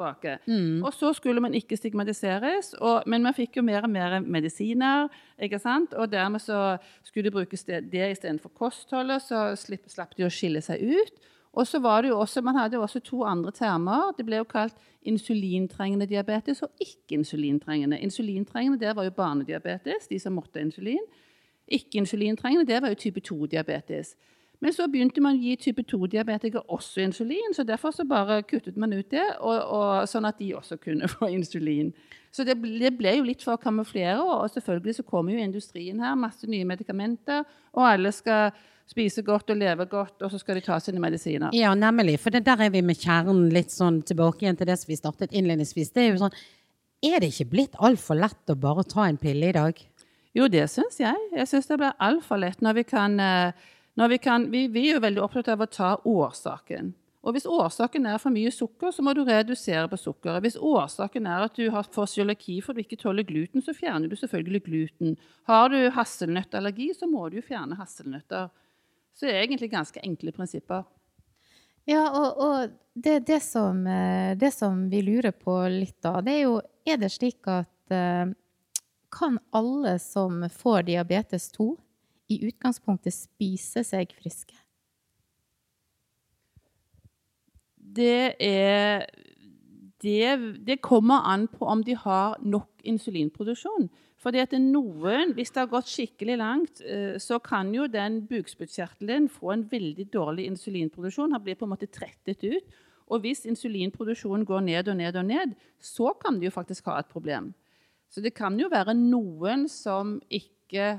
[0.49, 0.81] Mm.
[0.81, 5.11] Og så skulle man ikke stigmatiseres, og, men man fikk jo mer og mer medisiner.
[5.37, 5.93] ikke sant?
[5.93, 10.33] Og dermed så skulle det brukes det, det istedenfor kostholdet, så slipp, slapp de å
[10.33, 11.27] skille seg ut.
[11.57, 14.12] Og så var det jo også, Man hadde jo også to andre termer.
[14.16, 17.98] Det ble jo kalt insulintrengende diabetes og ikke-insulintrengende.
[17.98, 21.07] Insulintrengende det var jo barnediabetes, de som måtte insulin.
[21.68, 24.16] Ikke-insulintrengende det var jo type 2-diabetes.
[24.61, 28.76] Men så begynte man å gi type 2-diabetikere også insulin, så derfor så bare kuttet
[28.76, 31.92] man ut det, og, og, sånn at de også kunne få insulin.
[32.37, 35.41] Så det ble, det ble jo litt for å kamuflere, og selvfølgelig så kommer jo
[35.41, 38.51] industrien her, masse nye medikamenter, og alle skal
[38.87, 41.55] spise godt og leve godt, og så skal de ta sine medisiner.
[41.57, 42.18] Ja, nemlig.
[42.22, 44.99] For det der er vi med kjernen litt sånn tilbake igjen til det som vi
[45.01, 45.95] startet innledningsvis.
[45.95, 46.39] Det er jo sånn
[47.05, 49.80] Er det ikke blitt altfor lett å bare ta en pille i dag?
[50.37, 51.16] Jo, det syns jeg.
[51.37, 53.66] Jeg syns det blir altfor lett når vi kan eh,
[53.97, 56.93] når vi, kan vi, vi er jo veldig opptatt av å ta årsaken.
[57.27, 60.45] Og Hvis årsaken er for mye sukker, så må du redusere på sukkeret.
[60.45, 64.07] Hvis årsaken er at du har får cøliaki fordi du ikke tåler gluten, så fjerner
[64.07, 65.16] du selvfølgelig gluten.
[65.51, 68.53] Har du hasselnøttallergi, så må du fjerne hasselnøtter.
[69.16, 70.85] Så det er egentlig ganske enkle prinsipper.
[71.87, 76.35] Ja, og, og det, det, som, eh, det som vi lurer på litt da, det
[76.35, 78.31] er jo Er det slik at eh,
[79.11, 81.72] kan alle som får diabetes 2,
[82.31, 84.55] i utgangspunktet spise seg friske?
[87.97, 89.07] Det er
[90.03, 93.88] det, det kommer an på om de har nok insulinproduksjon.
[94.20, 99.28] Fordi at noen, hvis det har gått skikkelig langt, eh, så kan jo den bukspyttkjertelen
[99.32, 101.32] få en veldig dårlig insulinproduksjon.
[101.32, 102.76] Han blir på en måte trettet ut.
[103.07, 106.99] Og hvis insulinproduksjonen går ned og ned og ned, så kan de jo faktisk ha
[106.99, 107.53] et problem.
[108.11, 110.97] Så det kan jo være noen som ikke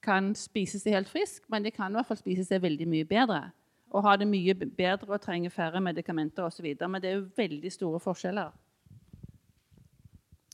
[0.00, 3.08] kan spise seg helt frisk, men de kan i hvert fall spise seg veldig mye
[3.08, 3.50] bedre.
[3.90, 6.66] Og ha det mye bedre og trenge færre medikamenter osv.
[6.86, 8.52] Men det er jo veldig store forskjeller.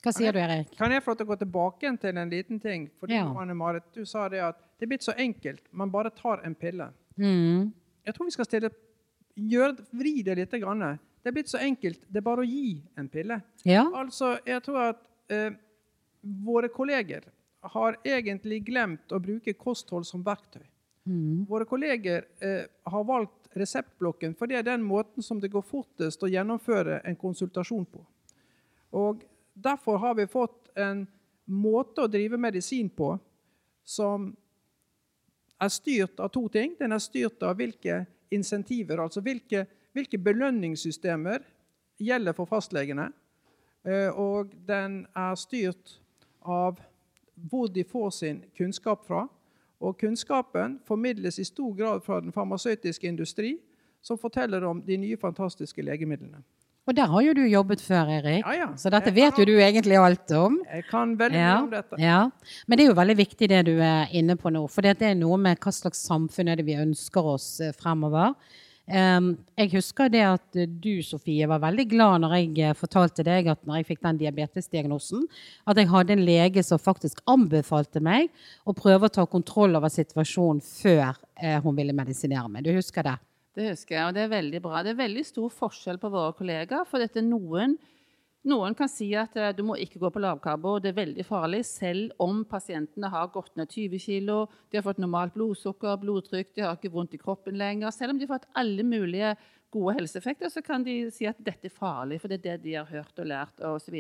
[0.07, 0.71] Hva sier du, Erik?
[0.79, 2.89] Kan jeg få lov til å gå tilbake til en liten ting?
[3.01, 3.27] Fordi Ja.
[3.41, 5.63] Anne Marit, du sa det at det er blitt så enkelt.
[5.73, 6.93] Man bare tar en pille.
[7.19, 7.73] Mm.
[8.07, 8.71] Jeg tror vi skal stille,
[9.37, 10.51] gjøre, vri det litt.
[10.63, 10.99] Grann.
[11.23, 12.05] Det er blitt så enkelt.
[12.09, 13.41] Det er bare å gi en pille.
[13.65, 13.83] Ja.
[13.95, 15.51] Altså, jeg tror at eh,
[16.23, 17.27] våre kolleger
[17.67, 20.63] har egentlig glemt å bruke kosthold som verktøy.
[21.49, 26.23] Våre kolleger eh, har valgt reseptblokken, for det er den måten som det går fortest
[26.23, 28.03] å gjennomføre en konsultasjon på.
[28.91, 29.25] Og
[29.57, 31.07] Derfor har vi fått en
[31.45, 33.15] måte å drive medisin på
[33.85, 34.29] som
[35.57, 36.75] er styrt av to ting.
[36.77, 38.03] Den er styrt av hvilke
[38.37, 39.65] insentiver, altså hvilke,
[39.97, 41.47] hvilke belønningssystemer
[41.97, 43.09] gjelder for fastlegene.
[43.81, 45.97] Eh, Og den er styrt
[46.45, 46.77] av
[47.49, 49.25] hvor de får sin kunnskap fra.
[49.81, 53.57] Og kunnskapen formidles i stor grad fra den farmasøytiske industri,
[54.03, 56.41] som forteller om de nye, fantastiske legemidlene.
[56.87, 58.45] Og der har jo du jobbet før, Erik.
[58.47, 58.67] Ja, ja.
[58.79, 60.61] Så dette vet jo du egentlig alt om.
[60.71, 61.97] Jeg kan veldig mye Ja, om dette.
[61.99, 62.21] ja.
[62.69, 64.63] Men det er jo veldig viktig det du er inne på nå.
[64.71, 68.35] For det er noe med hva slags samfunn er det vi ønsker oss eh, fremover.
[68.87, 73.65] Jeg husker det at du, Sofie, var veldig glad når jeg eh, fortalte deg at
[73.67, 75.25] når jeg fikk den diabetesdiagnosen,
[75.67, 78.31] at jeg hadde en lege som faktisk anbefalte meg
[78.63, 82.63] å prøve å ta kontroll over situasjonen før eh, hun ville medisinere meg.
[82.63, 83.17] Du husker det?
[83.57, 84.85] Det husker jeg, og det er veldig bra.
[84.85, 86.87] Det er veldig stor forskjell på våre kollegaer.
[86.87, 87.79] For dette noen,
[88.47, 91.65] noen kan si at eh, du må ikke gå på lavkarbo, det er veldig farlig,
[91.69, 96.65] selv om pasientene har gått ned 20 kg, de har fått normalt blodsukker, blodtrykk, de
[96.67, 97.95] har ikke vondt i kroppen lenger.
[97.95, 99.35] Selv om de har fått alle mulige
[99.75, 102.77] gode helseeffekter, så kan de si at dette er farlig, for det er det de
[102.79, 103.97] har hørt og lært osv.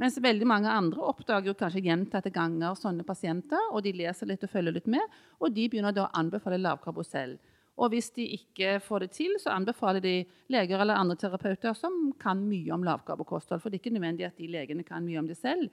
[0.00, 4.46] Mens veldig mange andre oppdager jo kanskje gjentatte ganger sånne pasienter, og de leser litt
[4.46, 7.38] og følger litt med, og de begynner da å anbefale lavkarbo selv.
[7.74, 10.14] Og hvis de ikke får det til, så anbefaler de
[10.52, 13.62] leger eller andre terapeuter som kan mye om lavkarbokosthold.
[13.62, 15.72] For det er ikke nødvendig at de legene kan mye om det selv.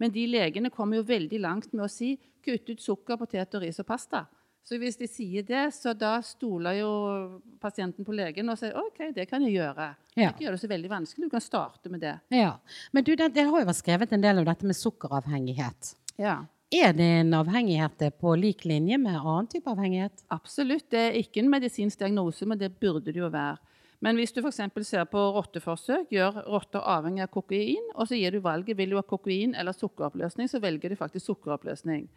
[0.00, 3.82] Men de legene kommer jo veldig langt med å si kutt ut sukker, poteter, ris
[3.82, 4.24] og pasta.
[4.62, 6.90] Så hvis de sier det, så da stoler jo
[7.60, 9.88] pasienten på legen og sier OK, det kan jeg gjøre.
[10.14, 10.30] Ja.
[10.30, 12.14] Ikke gjør det så veldig vanskelig, du kan starte med det.
[12.34, 12.54] Ja.
[12.94, 15.96] Men du, det, det har jo vært skrevet en del om dette med sukkeravhengighet.
[16.22, 16.36] Ja.
[16.72, 20.22] Er det en avhengighet på lik linje med annen type avhengighet?
[20.32, 20.86] Absolutt.
[20.88, 23.58] Det er ikke en medisinsk diagnose, men det burde det jo være.
[24.02, 24.62] Men hvis du f.eks.
[24.88, 28.96] ser på rotteforsøk, gjør rotter avhengig av kokain, og så gir du valget vil du
[28.98, 32.08] ha kokain eller sukkeroppløsning, så velger de faktisk sukkeroppløsning.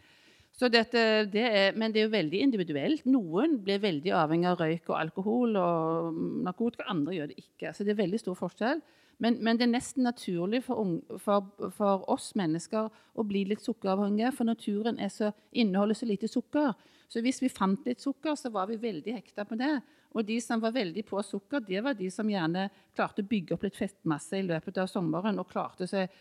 [0.71, 3.03] Dette, det er, men det er jo veldig individuelt.
[3.11, 7.73] Noen blir veldig avhengig av røyk og alkohol og narkotika, andre gjør det ikke.
[7.75, 8.79] Så det er veldig stor forskjell.
[9.17, 11.47] Men, men det er nesten naturlig for, unge, for,
[11.77, 16.73] for oss mennesker å bli litt sukkeravhengige, for naturen så, inneholder så lite sukker.
[17.07, 19.77] Så hvis vi fant litt sukker, så var vi veldig hekta på det.
[20.15, 23.55] Og de som var veldig på sukker, det var de som gjerne klarte å bygge
[23.55, 26.11] opp litt fettmasse i løpet av sommeren og klarte seg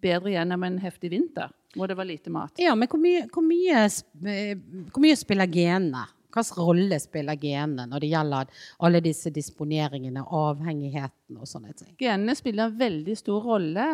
[0.00, 2.54] bedre gjennom en heftig vinter hvor det var lite mat.
[2.62, 3.82] Ja, men hvor mye, hvor mye,
[4.30, 4.52] eh,
[4.92, 6.06] hvor mye spiller genene?
[6.36, 11.94] Hvilken rolle spiller genene når det gjelder alle disse disponeringene, avhengigheten og sånne ting?
[12.00, 13.86] Genene spiller en veldig stor rolle,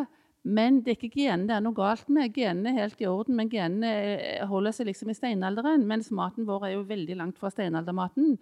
[0.42, 2.32] men det er ikke genene det er noe galt med.
[2.34, 6.48] Genene er helt i orden, men genene eh, holder seg liksom i steinalderen, mens maten
[6.48, 8.34] vår er jo veldig langt fra steinaldermaten.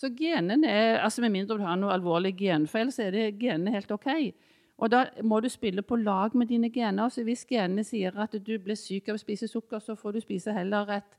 [0.00, 3.74] Så genene er, altså Med mindre du har noe alvorlig genfeil, så er det genene
[3.76, 4.08] helt OK.
[4.82, 7.10] Og da må du spille på lag med dine gener.
[7.12, 10.20] Så hvis genene sier at du blir syk av å spise sukker, så får du
[10.24, 11.18] spise heller et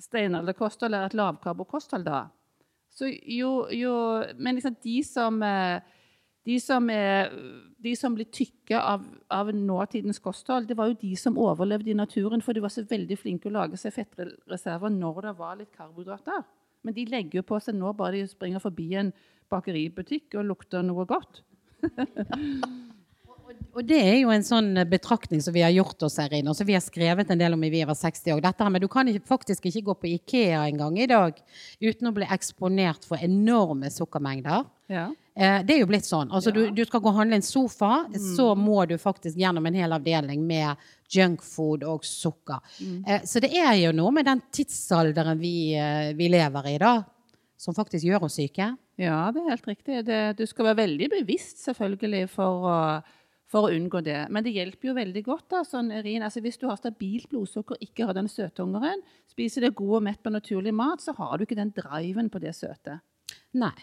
[0.00, 2.22] steinalderkosthold eller et lavkarbokosthold da.
[2.92, 3.94] Så jo, jo,
[4.36, 5.80] men liksom de som, eh,
[6.44, 7.32] de som, er,
[7.80, 11.96] de som blir tykke av, av nåtidens kosthold, det var jo de som overlevde i
[11.96, 15.72] naturen, for de var så veldig flinke å lage seg fettreserver når det var litt
[15.72, 16.44] karbohydrater.
[16.82, 19.12] Men de legger jo på seg nå bare de springer forbi en
[19.52, 21.44] bakeributikk og lukter noe godt.
[23.72, 26.58] Og det er jo en sånn betraktning som vi har gjort oss her inne, og
[26.58, 28.42] som vi har skrevet en del om i Vi over 60 år.
[28.44, 31.38] Dette her, men du kan ikke, faktisk ikke gå på Ikea engang i dag
[31.80, 34.66] uten å bli eksponert for enorme sukkermengder.
[34.92, 35.06] Ja.
[35.34, 36.28] Eh, det er jo blitt sånn.
[36.34, 38.04] Altså, du, du skal gå og handle en sofa,
[38.36, 40.82] så må du faktisk gjennom en hel avdeling med
[41.12, 42.60] junkfood og sukker.
[43.06, 46.98] Eh, så det er jo noe med den tidsalderen vi, eh, vi lever i, da,
[47.56, 48.74] som faktisk gjør oss syke.
[49.00, 50.02] Ja, det er helt riktig.
[50.04, 52.78] Det, du skal være veldig bevisst selvfølgelig for å,
[53.52, 54.18] for å unngå det.
[54.32, 55.46] Men det hjelper jo veldig godt.
[55.52, 56.24] da, sånn, urin.
[56.24, 60.22] altså Hvis du har stabilt blodsukker, ikke har den søthungeren, spiser det god og mett
[60.24, 63.00] på naturlig mat, så har du ikke den driven på det søte.
[63.60, 63.74] Nei.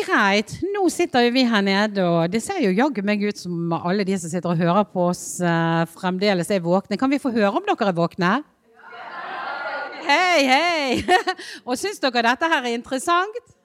[0.00, 0.54] Greit.
[0.72, 4.06] Nå sitter jo vi her nede, og det ser jo jaggu meg ut som alle
[4.08, 6.96] de som sitter og hører på oss, eh, fremdeles er våkne.
[6.96, 8.32] Kan vi få høre om dere er våkne?
[10.10, 11.04] hei, hei!
[11.68, 13.59] Og syns dere dette her er interessant?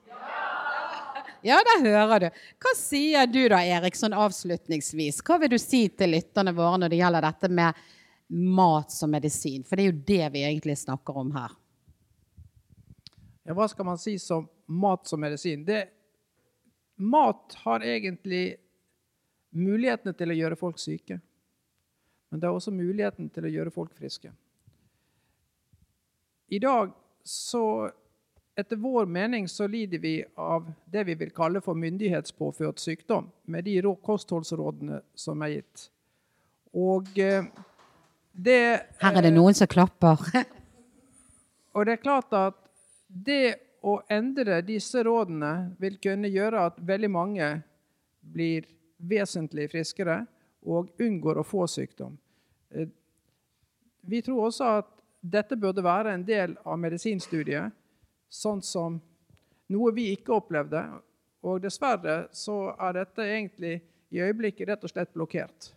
[1.45, 2.29] Ja, det hører du.
[2.57, 5.19] Hva sier du da, Erik, sånn avslutningsvis?
[5.21, 7.83] Hva vil du si til lytterne våre når det gjelder dette med
[8.57, 9.61] mat som medisin?
[9.61, 11.53] For det er jo det vi egentlig snakker om her.
[13.45, 15.61] Ja, hva skal man si som mat som medisin?
[15.67, 15.83] Det,
[16.97, 18.55] mat har egentlig
[19.53, 21.19] mulighetene til å gjøre folk syke.
[22.33, 24.33] Men det er også muligheten til å gjøre folk friske.
[26.49, 26.89] I dag
[27.21, 27.91] så
[28.56, 33.68] Etter vår mening så lider vi av det vi vil kalle for myndighetspåført sykdom, med
[33.68, 35.89] de kostholdsrådene som er gitt.
[36.72, 37.43] Og eh,
[38.32, 38.62] det
[39.01, 40.24] Her er det noen som klapper.
[41.76, 42.56] Og det er klart at
[43.08, 47.49] det å endre disse rådene vil kunne gjøre at veldig mange
[48.24, 48.64] blir
[48.97, 50.22] vesentlig friskere
[50.66, 52.16] og unngår å få sykdom.
[52.72, 52.88] Eh,
[54.08, 57.74] vi tror også at dette burde være en del av medisinstudiet
[58.36, 58.99] sånn som
[59.71, 60.83] noe vi ikke opplevde.
[61.45, 63.75] Og dessverre så er dette egentlig
[64.13, 65.71] i øyeblikket rett og slett blokkert.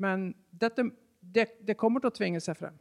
[0.00, 0.84] Men dette,
[1.20, 2.76] det, det kommer til å tvinge seg frem.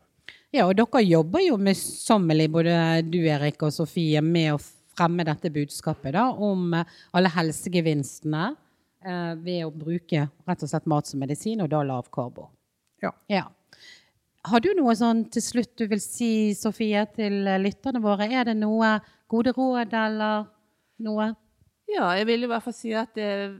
[0.56, 2.76] Ja, og dere jobber jo møysommelig, både
[3.08, 4.62] du Erik og Sofie, med å
[4.98, 8.46] fremme dette budskapet da, om alle helsegevinstene
[9.06, 12.48] eh, ved å bruke rett og slett mat som medisin, og da lav karbo.
[13.04, 13.12] Ja.
[13.30, 13.46] ja.
[14.48, 18.30] Har du noe sånn til slutt du vil si, Sofie, til lytterne våre?
[18.32, 20.46] Er det noe gode råd eller
[21.04, 21.32] noe?
[21.92, 23.58] Ja, jeg vil i hvert fall si at det er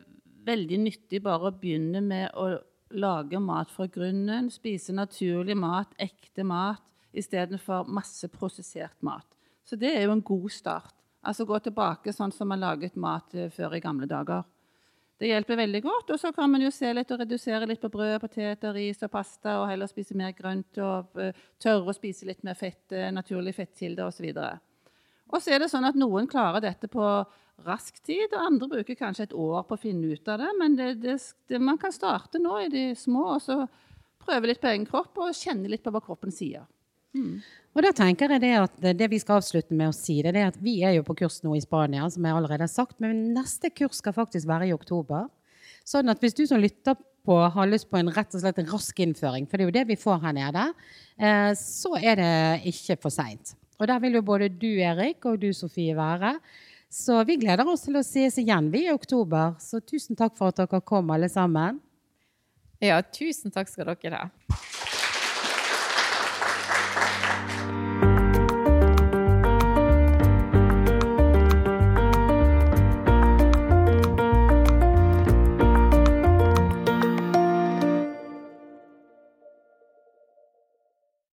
[0.48, 2.54] veldig nyttig bare å begynne med å
[2.96, 4.52] lage mat fra grunnen.
[4.54, 9.28] Spise naturlig mat, ekte mat, istedenfor masse prosessert mat.
[9.68, 10.94] Så det er jo en god start.
[11.28, 14.46] Altså gå tilbake sånn som man laget mat eh, før i gamle dager.
[15.18, 16.12] Det hjelper veldig godt.
[16.14, 19.12] Og så kan man jo se litt og redusere litt på brød, poteter, ris og
[19.14, 23.10] pasta, og heller spise mer grønt og uh, tørre å spise litt mer fett, uh,
[23.14, 24.30] naturlige fettkilder osv.
[25.28, 27.04] Og så er det sånn at noen klarer dette på
[27.66, 30.54] rask tid, og andre bruker kanskje et år på å finne ut av det.
[30.60, 31.18] Men det, det,
[31.50, 33.64] det, man kan starte nå i de små, og så
[34.22, 36.68] prøve litt på egen kropp og kjenne litt på hva kroppen sier.
[37.18, 37.40] Mm.
[37.78, 40.50] Og da tenker jeg Det at det vi skal avslutte med å si, det er
[40.50, 43.36] at vi er jo på kurs nå i Spania, som jeg allerede har sagt, men
[43.36, 45.28] neste kurs skal faktisk være i oktober.
[45.86, 46.98] Sånn at hvis du som lytter
[47.28, 49.86] på har lyst på en rett og slett rask innføring, for det er jo det
[49.92, 50.64] vi får her nede,
[51.22, 52.34] eh, så er det
[52.74, 53.54] ikke for seint.
[53.78, 56.34] Og der vil jo både du, Erik, og du, Sofie, være.
[56.90, 59.54] Så vi gleder oss til å ses igjen vi i oktober.
[59.62, 61.78] Så tusen takk for at dere kom, alle sammen.
[62.82, 64.87] Ja, tusen takk skal dere ha.